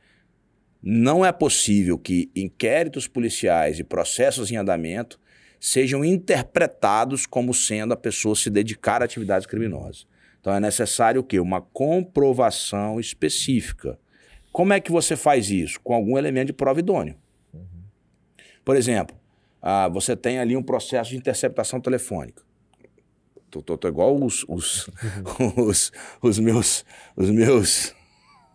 [0.82, 5.20] Não é possível que inquéritos policiais e processos em andamento
[5.58, 10.06] sejam interpretados como sendo a pessoa se dedicar a atividades criminosas.
[10.40, 11.38] Então é necessário o quê?
[11.38, 13.98] Uma comprovação específica.
[14.52, 15.78] Como é que você faz isso?
[15.80, 17.14] Com algum elemento de prova idôneo.
[18.64, 19.16] Por exemplo,
[19.60, 22.42] ah, você tem ali um processo de interceptação telefônica.
[23.50, 24.88] Tô, tô- tô igual os, os,
[25.56, 26.84] os, os meus.
[27.16, 27.94] Os meus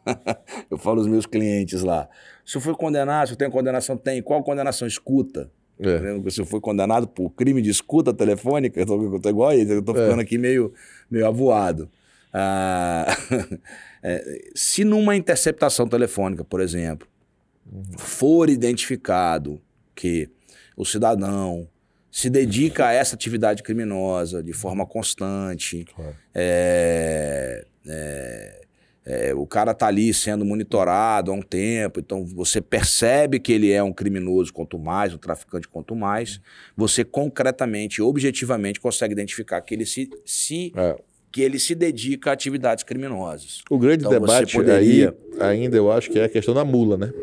[0.70, 2.08] eu falo os meus clientes lá.
[2.46, 4.22] Se eu for condenado, se eu tenho condenação, tem.
[4.22, 4.88] Qual condenação?
[4.88, 5.52] Escuta.
[5.80, 6.30] É.
[6.30, 9.56] Se eu for condenado por crime de escuta telefônica, eu tô, eu tô igual a
[9.56, 10.04] ele, eu tô É.
[10.04, 10.74] ficando aqui meio,
[11.12, 11.90] meio avoado.
[12.34, 13.06] Ah,
[14.04, 17.08] é, se numa interceptação telefônica, por exemplo,
[17.98, 19.60] for identificado
[19.96, 20.30] que
[20.78, 21.68] o cidadão
[22.12, 26.16] se dedica a essa atividade criminosa de forma constante, Claro.
[26.34, 28.65] é, é,
[29.06, 33.72] é, o cara tá ali sendo monitorado há um tempo, então você percebe que ele
[33.72, 36.42] é um criminoso quanto mais, um traficante quanto mais,
[36.76, 40.96] você concretamente, objetivamente consegue identificar que ele se, se- É.
[41.32, 43.62] que ele se dedica a atividades criminosas.
[43.70, 46.98] O grande Então, debate poderia- aí, ainda eu acho que é a questão da mula,
[46.98, 47.14] né?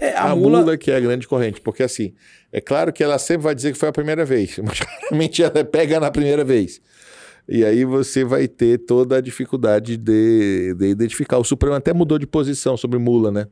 [0.00, 0.76] É, A, mula...
[0.78, 2.14] que é a grande corrente, porque assim,
[2.52, 5.64] é claro que ela sempre vai dizer que foi a primeira vez, mas claramente ela
[5.64, 6.80] pega na primeira vez.
[7.48, 11.38] E aí você vai ter toda a dificuldade de, de identificar.
[11.38, 13.46] O Supremo até mudou de posição sobre mula, né?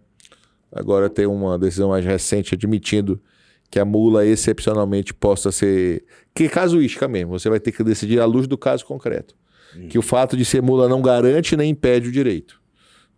[0.70, 3.18] Agora tem uma decisão mais recente admitindo
[3.70, 6.05] que a mula excepcionalmente possa ser.
[6.34, 9.34] Que casuística mesmo, você vai ter que decidir à luz do caso concreto.
[9.88, 12.61] Que o fato de ser mula não garante nem impede o direito.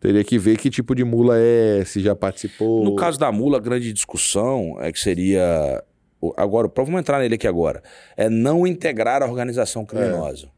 [0.01, 2.85] Teria que ver que tipo de mula é, se já participou.
[2.85, 5.83] No caso da mula, a grande discussão é que seria.
[6.21, 7.83] o- Agora, vamos entrar nele aqui agora.
[8.17, 10.49] É não integrar a organização criminosa.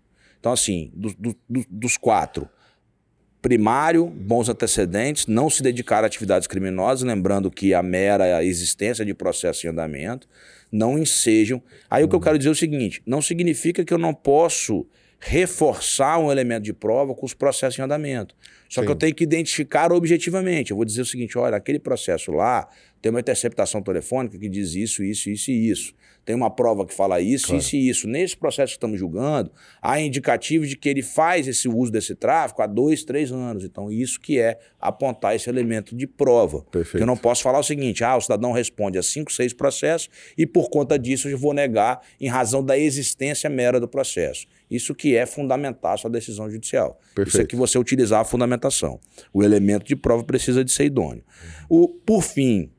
[0.41, 2.49] Então, assim, do- do- do- dos quatro,
[3.43, 9.15] primário, bons antecedentes, não se dedicar a atividades criminosas, lembrando que a mera existência de
[9.15, 10.29] processo em andamento
[10.71, 11.63] não ensejam.
[11.89, 14.87] Aí o que eu quero dizer é o seguinte: não significa que eu não posso
[15.19, 18.35] reforçar um elemento de prova com os processos em andamento.
[18.69, 18.87] Só Sim.
[18.87, 20.71] que eu tenho que identificar objetivamente.
[20.71, 22.69] Eu vou dizer o seguinte: olha, aquele processo lá
[23.03, 25.95] tem uma interceptação telefônica que diz isso, isso, isso e isso.
[26.25, 27.61] Tem uma prova que fala isso, Claro.
[27.61, 28.07] isso e isso.
[28.09, 29.51] Nesse processo que estamos julgando,
[29.83, 33.65] há indicativos de que ele faz esse uso desse tráfico há dois, três anos.
[33.65, 36.63] Então, isso que é apontar esse elemento de prova.
[36.71, 37.03] Perfeito.
[37.03, 40.47] Eu não posso falar o seguinte: ah, o cidadão responde a cinco, seis processos e
[40.47, 44.47] por conta disso eu vou negar em razão da existência mera do processo.
[44.71, 46.99] Isso que é fundamentar a sua decisão judicial.
[47.01, 47.49] Isso é Perfeito.
[47.49, 49.01] que você utilizar a fundamentação.
[49.33, 51.25] O elemento de prova precisa de ser idôneo.
[51.69, 52.71] O, por fim,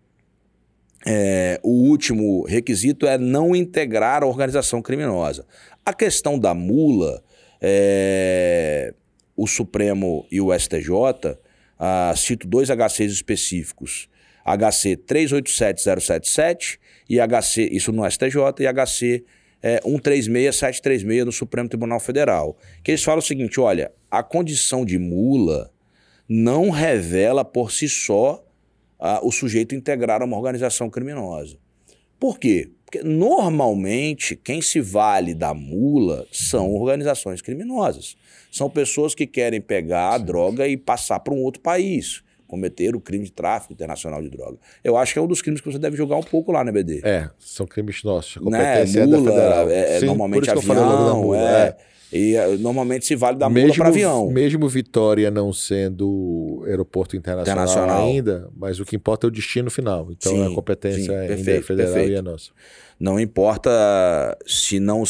[1.05, 5.45] é, o último requisito é não integrar a organização criminosa.
[5.85, 7.23] A questão da mula,
[7.59, 8.93] é,
[9.35, 11.37] o Supremo e o STJ,
[11.79, 14.07] ah, cito dois HCs específicos.
[14.45, 16.79] HC 387077
[17.09, 19.23] e HC, isso no STJ, e HC
[19.61, 22.57] é, 136736 no Supremo Tribunal Federal.
[22.83, 25.71] Que eles falam o seguinte: olha, a condição de mula
[26.27, 28.43] não revela por si só
[29.23, 31.57] o sujeito integrar uma organização criminosa.
[32.19, 32.69] Por quê?
[32.85, 38.15] Porque normalmente quem se vale da mula são organizações criminosas.
[38.51, 42.99] São pessoas que querem pegar a droga e passar para um outro país, cometer o
[42.99, 44.57] crime de tráfico internacional de droga.
[44.83, 46.71] Eu acho que é um dos crimes que você deve jogar um pouco lá, né,
[46.71, 46.99] BD?
[47.03, 48.37] É, são crimes nossos.
[48.37, 48.57] A né?
[48.59, 51.77] competência é da Mula, é, é Sim, normalmente avião, mula, é.
[52.11, 54.29] E é, normalmente se vale da mula para avião.
[54.29, 58.05] Mesmo Vitória não sendo aeroporto internacional, Internacional.
[58.07, 60.09] ainda, mas o que importa é o destino final.
[60.11, 62.13] Então Sim, a competência sim, ainda é perfeito, federal perfeito.
[62.13, 62.51] e é nossa.
[62.99, 63.69] Não importa
[64.45, 65.03] se não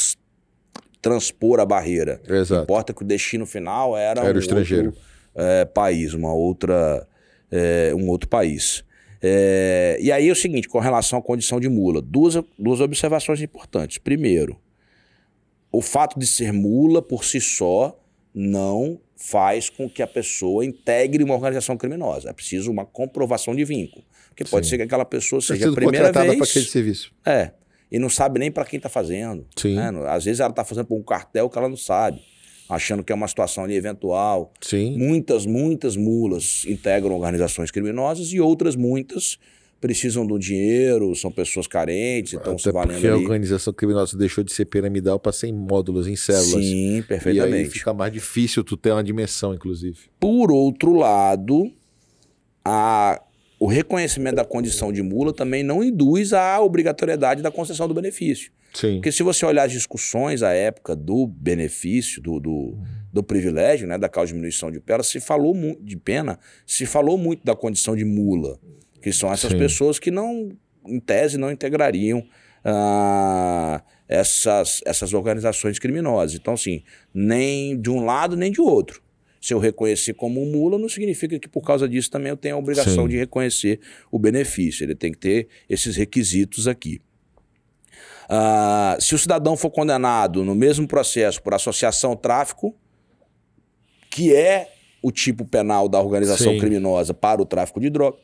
[1.02, 2.22] transpor a barreira.
[2.30, 2.64] Exato.
[2.64, 4.86] Importa que o destino final era, Era o um estrangeiro.
[4.88, 5.02] outro,
[5.36, 7.08] é, país, uma outra,
[7.52, 8.84] é, um outro país.
[9.24, 13.42] É, e aí é o seguinte, com relação à condição de mula, duas, duas observações
[13.42, 13.98] importantes.
[13.98, 14.58] Primeiro,
[15.72, 17.98] o fato de ser mula por si só
[18.34, 22.30] não faz com que a pessoa integre uma organização criminosa.
[22.30, 24.04] É preciso uma comprovação de vínculo.
[24.30, 24.72] Porque pode Sim.
[24.72, 26.50] ser que aquela pessoa seja a primeira contratada para vez...
[26.50, 27.14] aquele serviço.
[27.26, 27.52] É.
[27.92, 29.46] E não sabe nem para quem está fazendo.
[29.56, 29.76] Sim.
[29.76, 29.92] né?
[30.08, 32.22] Às vezes ela está fazendo para um cartel que ela não sabe,
[32.70, 34.52] achando que é uma situação ali eventual.
[34.62, 34.98] Sim.
[34.98, 39.38] Muitas, muitas mulas integram organizações criminosas e outras muitas
[39.82, 43.24] precisam do dinheiro, são pessoas carentes, estão se valendo porque a ali.
[43.24, 46.64] organização criminosa deixou de ser piramidal para ser em módulos, em células.
[46.64, 47.70] Sim, E aí perfeitamente.
[47.72, 49.98] fica mais difícil tu ter uma dimensão, inclusive.
[50.20, 51.72] Por outro lado,
[52.64, 53.22] a-
[53.60, 58.52] o reconhecimento da condição de mula também não induz a obrigatoriedade da concessão do benefício.
[58.74, 58.96] Sim.
[58.96, 62.78] Porque se você olhar as discussões à época do benefício, do, do,
[63.12, 67.18] do privilégio, né, da causa de diminuição de pena, se falou de pena, se falou
[67.18, 68.58] muito da condição de mula,
[69.02, 69.58] que são essas Sim.
[69.58, 70.52] pessoas que não,
[70.86, 72.24] em tese, não integrariam
[72.64, 76.36] ah, essas, essas organizações criminosas.
[76.40, 76.84] Então, assim,
[77.14, 79.02] nem de um lado nem de outro.
[79.42, 82.60] Se eu reconhecer como mula, não significa que por causa disso também eu tenho a
[82.60, 83.10] obrigação Sim.
[83.10, 83.80] de reconhecer
[84.12, 84.84] o benefício.
[84.84, 87.02] Ele tem que ter esses requisitos aqui.
[88.30, 92.76] Ah, se o cidadão for condenado no mesmo processo por associação ao tráfico,
[94.12, 94.72] que é
[95.02, 96.60] o tipo penal da organização Sim.
[96.60, 98.18] criminosa para o tráfico de droga,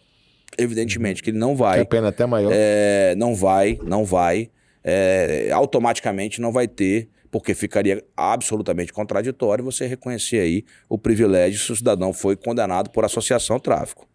[0.58, 2.52] evidentemente que ele não Que vai a pena até maior.
[2.54, 4.50] é, não vai, não vai,
[4.84, 11.72] é, automaticamente não vai ter, porque ficaria absolutamente contraditório você reconhecer aí o privilégio se
[11.72, 14.08] o cidadão foi condenado por associação ao tráfico.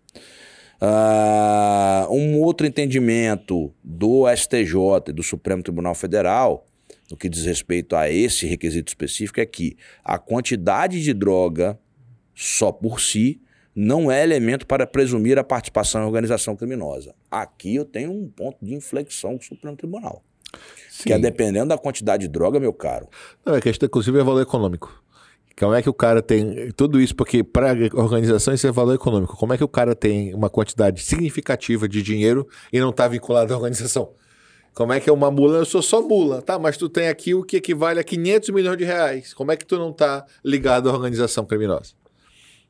[0.80, 4.74] Ah, um outro entendimento do STJ
[5.08, 6.66] e do Supremo Tribunal Federal,
[7.08, 11.78] no que diz respeito a esse requisito específico, é que a quantidade de droga
[12.34, 13.40] só por si
[13.74, 17.14] não é elemento para presumir a participação em organização criminosa.
[17.30, 20.22] Aqui eu tenho um ponto de inflexão com o Supremo Tribunal.
[21.02, 23.08] Que é dependendo da quantidade de droga, meu caro.
[23.44, 25.02] Não, é questão, inclusive, é valor econômico.
[25.58, 27.14] Como é que o cara tem tudo isso?
[27.14, 29.36] Porque para organização isso é valor econômico.
[29.36, 33.52] Como é que o cara tem uma quantidade significativa de dinheiro e não está vinculado
[33.52, 34.12] à organização?
[34.74, 35.58] Como é que é uma mula?
[35.58, 36.58] Eu sou só mula, tá?
[36.58, 39.34] Mas tu tem aqui o que equivale a 500 milhões de reais.
[39.34, 41.92] Como é que tu não está ligado à organização criminosa?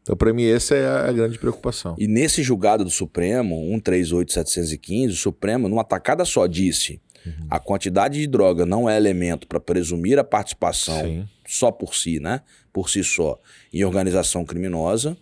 [0.02, 1.94] Então, para mim, essa é a grande preocupação.
[1.96, 7.00] E nesse julgado do Supremo, 138715, o Supremo, numa tacada só, disse:
[7.48, 11.28] a quantidade de droga não é elemento para presumir a participação Sim.
[11.46, 12.40] só por si, né?
[12.72, 13.38] Por si só,
[13.72, 15.16] em organização criminosa.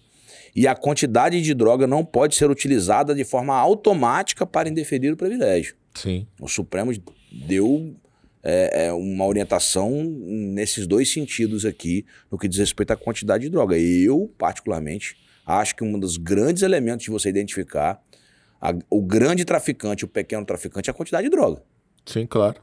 [0.56, 5.16] E a quantidade de droga não pode ser utilizada de forma automática para indeferir o
[5.16, 5.76] privilégio.
[5.94, 6.26] Sim.
[6.40, 6.92] O Supremo
[7.46, 7.94] deu
[8.42, 13.50] é, é, uma orientação nesses dois sentidos aqui, no que diz respeito à quantidade de
[13.50, 13.76] droga.
[13.78, 18.02] Eu, particularmente, acho que um dos grandes elementos de você identificar
[18.60, 21.62] a- o grande traficante, o pequeno traficante, é a quantidade de droga.
[22.06, 22.60] Sim, claro.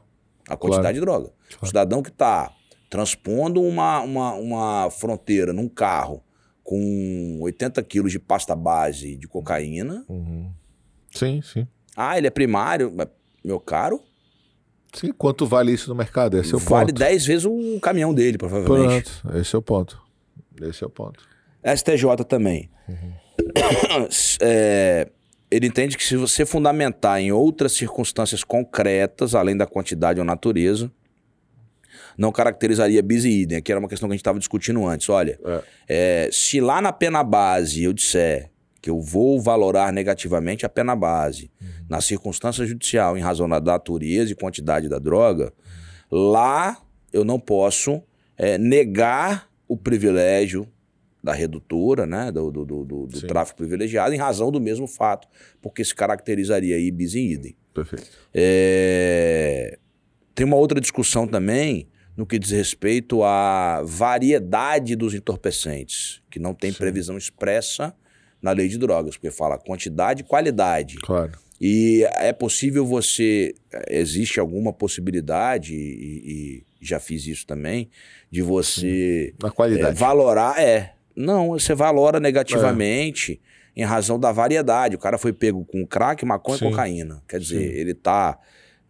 [0.48, 1.30] A quantidade de droga.
[1.62, 2.52] O cidadão que está
[2.90, 6.22] transpondo uma, uma, uma fronteira num carro
[6.64, 10.04] com 80 quilos de pasta base de cocaína.
[11.14, 11.66] Sim, sim.
[11.96, 12.92] Ah, ele é primário.
[13.44, 14.02] Meu caro,
[14.92, 16.38] Sim, quanto vale isso no mercado?
[16.38, 16.98] Esse é o vale ponto.
[16.98, 19.10] 10 vezes o caminhão dele, provavelmente.
[19.20, 20.02] Pronto, esse é o ponto.
[20.60, 21.22] Esse é o ponto.
[21.64, 22.70] STJ também.
[24.40, 25.08] É,
[25.50, 30.90] ele entende que se você fundamentar em outras circunstâncias concretas, além da quantidade ou natureza,
[32.16, 33.58] não caracterizaria bis e idem.
[33.58, 35.08] Aqui era uma questão que a gente estava discutindo antes.
[35.08, 35.38] Olha,
[35.88, 38.50] é, se lá na pena base eu disser
[38.80, 41.50] que eu vou valorar negativamente a pena base
[41.88, 45.52] na circunstância judicial em razão da natureza e quantidade da droga,
[46.10, 46.80] lá
[47.12, 48.02] eu não posso
[48.36, 50.66] é, negar o privilégio
[51.22, 53.26] da redutora, né, do, do, do, do- Sim.
[53.26, 55.26] tráfico privilegiado, em razão do mesmo fato,
[55.60, 57.56] porque se caracterizaria aí bis in idem.
[57.74, 58.06] Perfeito.
[58.32, 59.78] É,
[60.34, 66.54] Tem uma outra discussão também no que diz respeito à variedade dos entorpecentes, que não
[66.54, 67.94] tem previsão expressa
[68.40, 70.96] na lei de drogas, porque fala quantidade e qualidade.
[70.98, 71.32] Claro.
[71.60, 73.54] E é possível você.
[73.90, 77.90] Existe alguma possibilidade, e, e já fiz isso também,
[78.30, 79.98] de você Na é, qualidade.
[79.98, 80.60] valorar.
[80.60, 80.94] É.
[81.16, 83.40] Não, você valora negativamente
[83.76, 84.94] em razão da variedade.
[84.94, 86.66] O cara foi pego com crack, maconha Sim.
[86.66, 87.22] e cocaína.
[87.28, 87.78] Quer dizer, Sim.
[87.78, 88.38] ele tá.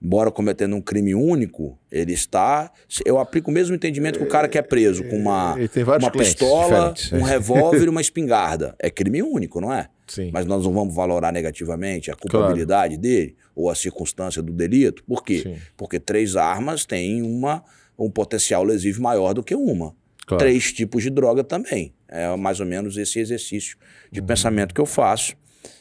[0.01, 2.70] Embora cometendo um crime único, ele está.
[3.05, 5.57] Eu aplico o mesmo entendimento que o cara que é preso com uma,
[6.01, 8.76] uma pistola, um revólver e uma espingarda.
[8.78, 9.88] É crime único, não é?
[10.07, 10.30] Sim.
[10.32, 15.03] Mas nós não vamos valorar negativamente a culpabilidade dele ou a circunstância do delito.
[15.05, 15.40] Por quê?
[15.42, 15.57] Sim.
[15.76, 17.64] Porque três armas têm uma,
[17.99, 19.94] um potencial lesivo maior do que uma.
[20.26, 20.44] Claro.
[20.44, 21.92] Três tipos de droga também.
[22.07, 23.76] É mais ou menos esse exercício
[24.12, 25.34] de pensamento que eu faço.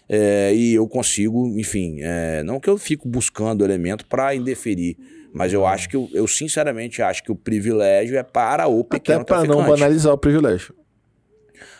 [0.09, 4.95] É, e eu consigo, enfim, é, não que eu fico buscando elemento para indeferir,
[5.33, 9.21] mas eu acho que eu, eu sinceramente acho que o privilégio é para o pequeno
[9.21, 10.73] Até para não banalizar o privilégio.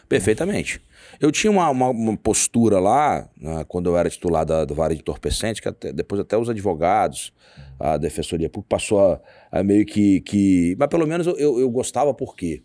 [0.10, 0.82] Perfeitamente.
[1.20, 4.94] Eu tinha uma, uma- uma postura lá, né, quando eu era titular da, do Vara
[4.94, 7.34] de Entorpecentes, que até- depois até os advogados,
[7.80, 9.20] a Defensoria Pública passou a,
[9.52, 10.76] a meio que, que...
[10.78, 12.62] Mas pelo menos eu, eu, eu gostava por quê?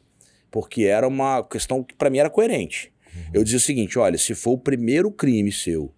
[0.51, 2.93] Porque era uma questão que para mim era coerente.
[3.33, 5.93] Eu dizia o seguinte, olha, se for o primeiro crime seu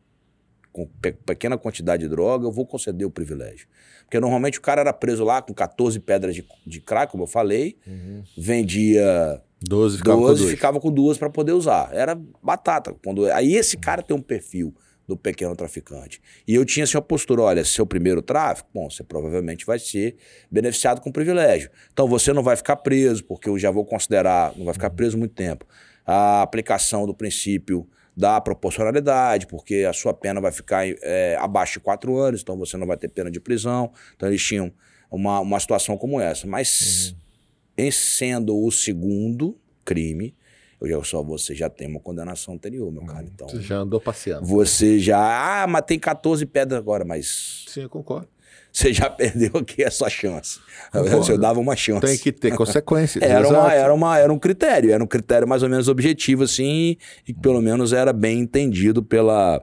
[0.73, 3.67] com pe pequena quantidade de droga, eu vou conceder o privilégio.
[4.03, 7.29] Porque normalmente o cara era preso lá com 14 pedras de, de crack, como eu
[7.29, 8.23] falei, Uhum.
[8.37, 10.51] vendia 12 ficava 12 com dois.
[10.51, 11.91] ficava com duas para poder usar.
[11.93, 12.95] Era batata.
[13.05, 13.25] Quando...
[13.33, 14.75] Aí esse cara tem um perfil
[15.07, 16.21] do pequeno traficante.
[16.49, 20.17] E eu tinha assim uma postura, olha, seu primeiro tráfico, bom, você provavelmente vai ser
[20.51, 21.71] beneficiado com privilégio.
[21.93, 25.17] Então você não vai ficar preso, porque eu já vou considerar, não vai ficar preso
[25.19, 25.67] muito tempo.
[26.07, 31.81] A aplicação do princípio da proporcionalidade, porque a sua pena vai ficar é, abaixo de
[31.81, 33.91] quatro anos, então você não vai ter pena de prisão.
[34.15, 34.73] Então eles tinham
[35.11, 36.47] uma, uma situação como essa.
[36.47, 37.15] Mas
[37.77, 40.35] em sendo o segundo crime,
[40.81, 43.25] eu já só você já tem uma condenação anterior, meu cara.
[43.25, 44.47] Então Você já andou passeando.
[44.47, 48.29] você já, ah, mas tem 14 pedras agora, mas Sim, eu concordo.
[48.77, 50.59] Você já perdeu aqui a sua chance.
[50.93, 51.17] Concordo.
[51.19, 52.01] Você dava uma chance.
[52.05, 53.23] Tem que ter consequências.
[53.25, 56.97] Era, uma, era, uma, era um critério, era um critério mais ou menos objetivo, assim,
[57.27, 59.63] e que pelo menos era bem entendido pela.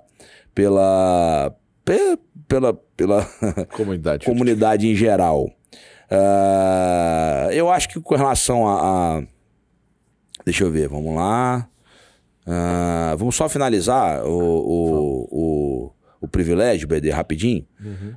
[0.56, 1.54] pela.
[1.84, 3.26] pe- pela, pela
[3.76, 4.26] Comunidade.
[4.26, 5.50] comunidade em geral.
[6.10, 9.24] Ah, eu acho que com relação a, a-
[10.44, 11.68] Deixa eu ver, vamos lá.
[12.48, 15.92] Ah, vamos só finalizar o, o, o,
[16.22, 17.66] o privilégio, BD, rapidinho.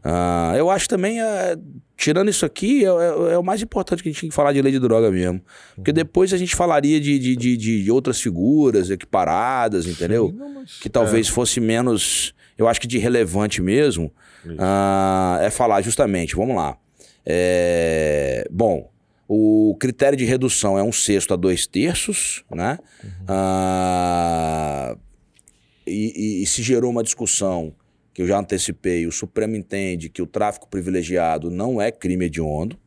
[0.04, 1.56] Ah, eu acho também, ah,
[1.96, 4.52] tirando isso aqui, é, é- é o mais importante que a gente tem que falar
[4.52, 5.40] de lei de droga mesmo.
[5.74, 10.30] Porque depois a gente falaria de, de, de, de outras figuras equiparadas, entendeu?
[10.36, 14.12] Não, mas- que talvez fosse menos, eu acho que de relevante mesmo,
[14.58, 16.76] ah, é falar justamente, vamos lá.
[17.24, 18.90] É, bom,
[19.26, 22.78] o critério de redução é um sexto a dois terços, né?
[23.26, 24.96] Ah,
[25.86, 27.72] e, e- e se gerou uma discussão
[28.14, 32.78] que eu já antecipei, o Supremo entende que o tráfico privilegiado não é crime hediondo,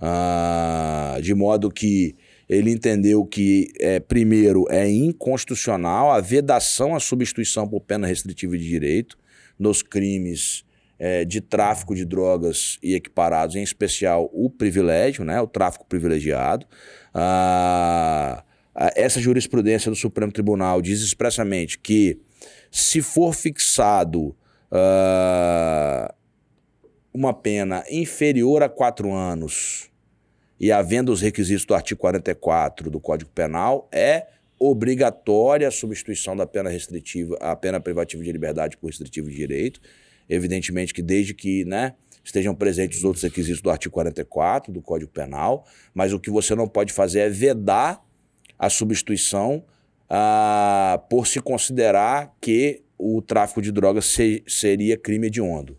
[0.00, 2.16] ah, de modo que
[2.48, 8.66] ele entendeu que, é, primeiro, é inconstitucional a vedação à substituição por pena restritiva de
[8.66, 9.16] direito
[9.58, 10.64] nos crimes
[10.98, 16.66] é, de tráfico de drogas e equiparados, em especial o privilégio, né, o tráfico privilegiado.
[17.14, 18.44] Ah,
[18.96, 22.18] essa jurisprudência do Supremo Tribunal diz expressamente que,
[22.70, 24.34] se for fixado
[24.72, 26.14] ah,
[27.12, 29.90] uma pena inferior a quatro anos
[30.58, 36.46] e havendo os requisitos do artigo 44 do Código Penal, é obrigatória a substituição da
[36.46, 39.80] pena restritiva, a pena privativa de liberdade por restritivo de direito.
[40.28, 45.10] Evidentemente que desde que, né, estejam presentes os outros requisitos do artigo 44 do Código
[45.10, 48.00] Penal, mas o que você não pode fazer é vedar
[48.56, 49.64] a substituição
[50.08, 55.76] ah, por se considerar que o tráfico de drogas se- seria crime hediondo.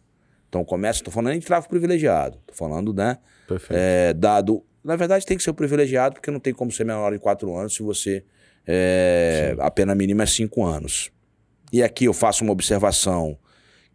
[0.49, 3.17] Então começa, estou falando nem de tráfico privilegiado, estou falando, né,
[3.47, 3.79] Perfeito.
[3.79, 4.63] é, dado.
[4.83, 7.55] Na verdade, tem que ser o privilegiado, porque não tem como ser menor de quatro
[7.55, 8.23] anos se você.
[8.67, 11.11] é, a pena mínima é cinco anos.
[11.71, 13.37] E aqui eu faço uma observação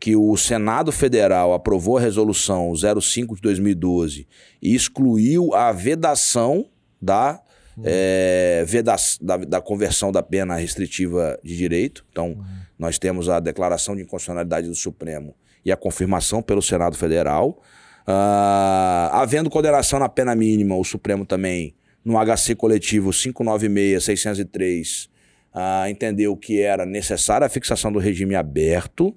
[0.01, 4.26] que o Senado Federal aprovou a resolução 05 de 2012
[4.62, 6.66] e excluiu a vedação
[7.01, 7.41] da,
[7.85, 12.05] é, veda- da, da conversão da pena restritiva de direito.
[12.11, 12.39] Então,
[12.79, 17.62] nós temos a declaração de inconstitucionalidade do Supremo e a confirmação pelo Senado Federal.
[18.07, 21.74] Ah, havendo condenação na pena mínima, o Supremo também,
[22.05, 25.09] no HC coletivo 596-603,
[25.53, 29.14] ah, entendeu que era necessária a fixação do regime aberto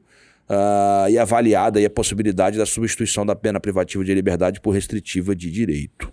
[0.49, 5.35] ah, e avaliada aí a possibilidade da substituição da pena privativa de liberdade por restritiva
[5.35, 6.11] de direito.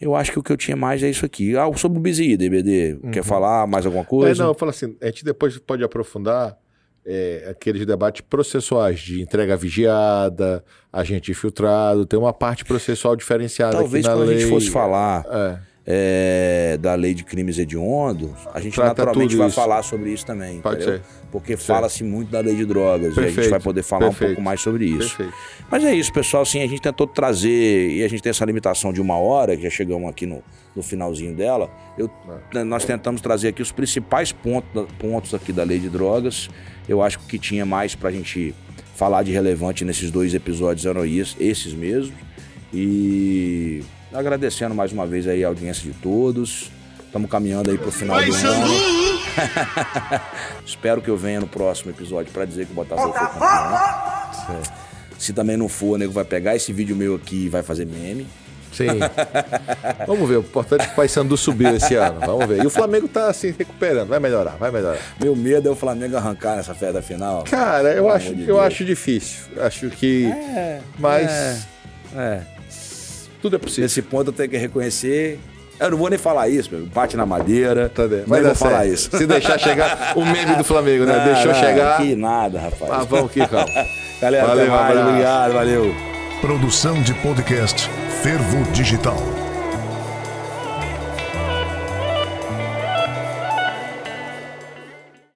[0.00, 1.56] Eu acho que o que eu tinha mais é isso aqui.
[1.56, 4.42] Ah, sobre o BZI, DBD, quer falar mais alguma É, coisa?
[4.42, 6.56] não, eu falo assim, a gente depois pode aprofundar
[7.04, 14.06] é, aqueles debates processuais de entrega vigiada, agente infiltrado, tem uma parte processual diferenciada Talvez
[14.06, 14.36] quando lei.
[14.36, 15.58] a gente fosse falar É,
[15.90, 19.56] é, da lei de crimes hediondos, a gente Trata naturalmente vai isso.
[19.56, 20.60] falar sobre isso também.
[20.60, 20.98] Pode entendeu?
[20.98, 21.02] ser.
[21.32, 24.08] Porque fala-se muito da lei de drogas e a gente Perfeito, vai poder falar um
[24.10, 25.16] perfeito, pouco mais sobre isso.
[25.16, 25.32] perfeito.
[25.70, 26.44] Mas é isso, pessoal.
[26.44, 29.62] Sim, a gente tentou trazer, e a gente tem essa limitação de uma hora, que
[29.62, 30.42] já chegamos aqui no,
[30.76, 31.70] no finalzinho dela.
[31.96, 32.10] Eu-
[32.54, 32.64] É.
[32.64, 36.50] Nós tentamos trazer aqui os principais pontos, pontos aqui da lei de drogas.
[36.86, 38.54] Eu acho que tinha mais pra gente
[38.94, 42.12] falar de relevante nesses dois episódios eram esses mesmos.
[42.72, 43.82] E
[44.12, 46.70] agradecendo mais uma vez aí a audiência de todos.
[47.04, 48.74] Estamos caminhando aí pro final do ano.
[50.64, 54.62] Espero que eu venha no próximo episódio pra dizer que o Botafogo foi campeão.
[55.18, 57.86] Se também não for, o nego vai pegar esse vídeo meu aqui e vai fazer
[57.86, 58.26] meme.
[58.72, 58.86] Sim.
[60.06, 62.20] Vamos ver, o importante é que o Paysandu subiu esse ano.
[62.20, 62.62] Vamos ver.
[62.62, 64.98] E o Flamengo tá assim recuperando, vai melhorar, vai melhorar.
[65.18, 67.44] Meu medo é o Flamengo arrancar nessa festa final.
[67.44, 68.58] Cara, eu acho, de eu Deus.
[68.60, 69.38] acho difícil.
[69.60, 70.30] Acho que.
[70.98, 71.66] mas
[72.14, 72.57] É.
[73.40, 73.84] tudo é possível.
[73.84, 75.38] Nesse ponto eu tenho que reconhecer
[75.80, 76.86] Eu não vou nem falar isso, meu.
[76.86, 77.88] Bate na madeira.
[77.88, 78.24] Tá bem.
[78.26, 79.16] Vou falar isso.
[79.16, 81.16] Se deixar chegar o meme do Flamengo, né?
[81.16, 81.98] Não, Deixou não, chegar.
[81.98, 82.90] Que nada, rapaz.
[82.92, 83.66] Ah, vamos aqui, Cal.
[84.20, 85.08] Galera, Valeu, abraço.
[85.08, 85.94] Obrigado, valeu.
[86.40, 87.88] Produção de podcast
[88.22, 89.47] Fervo Digital.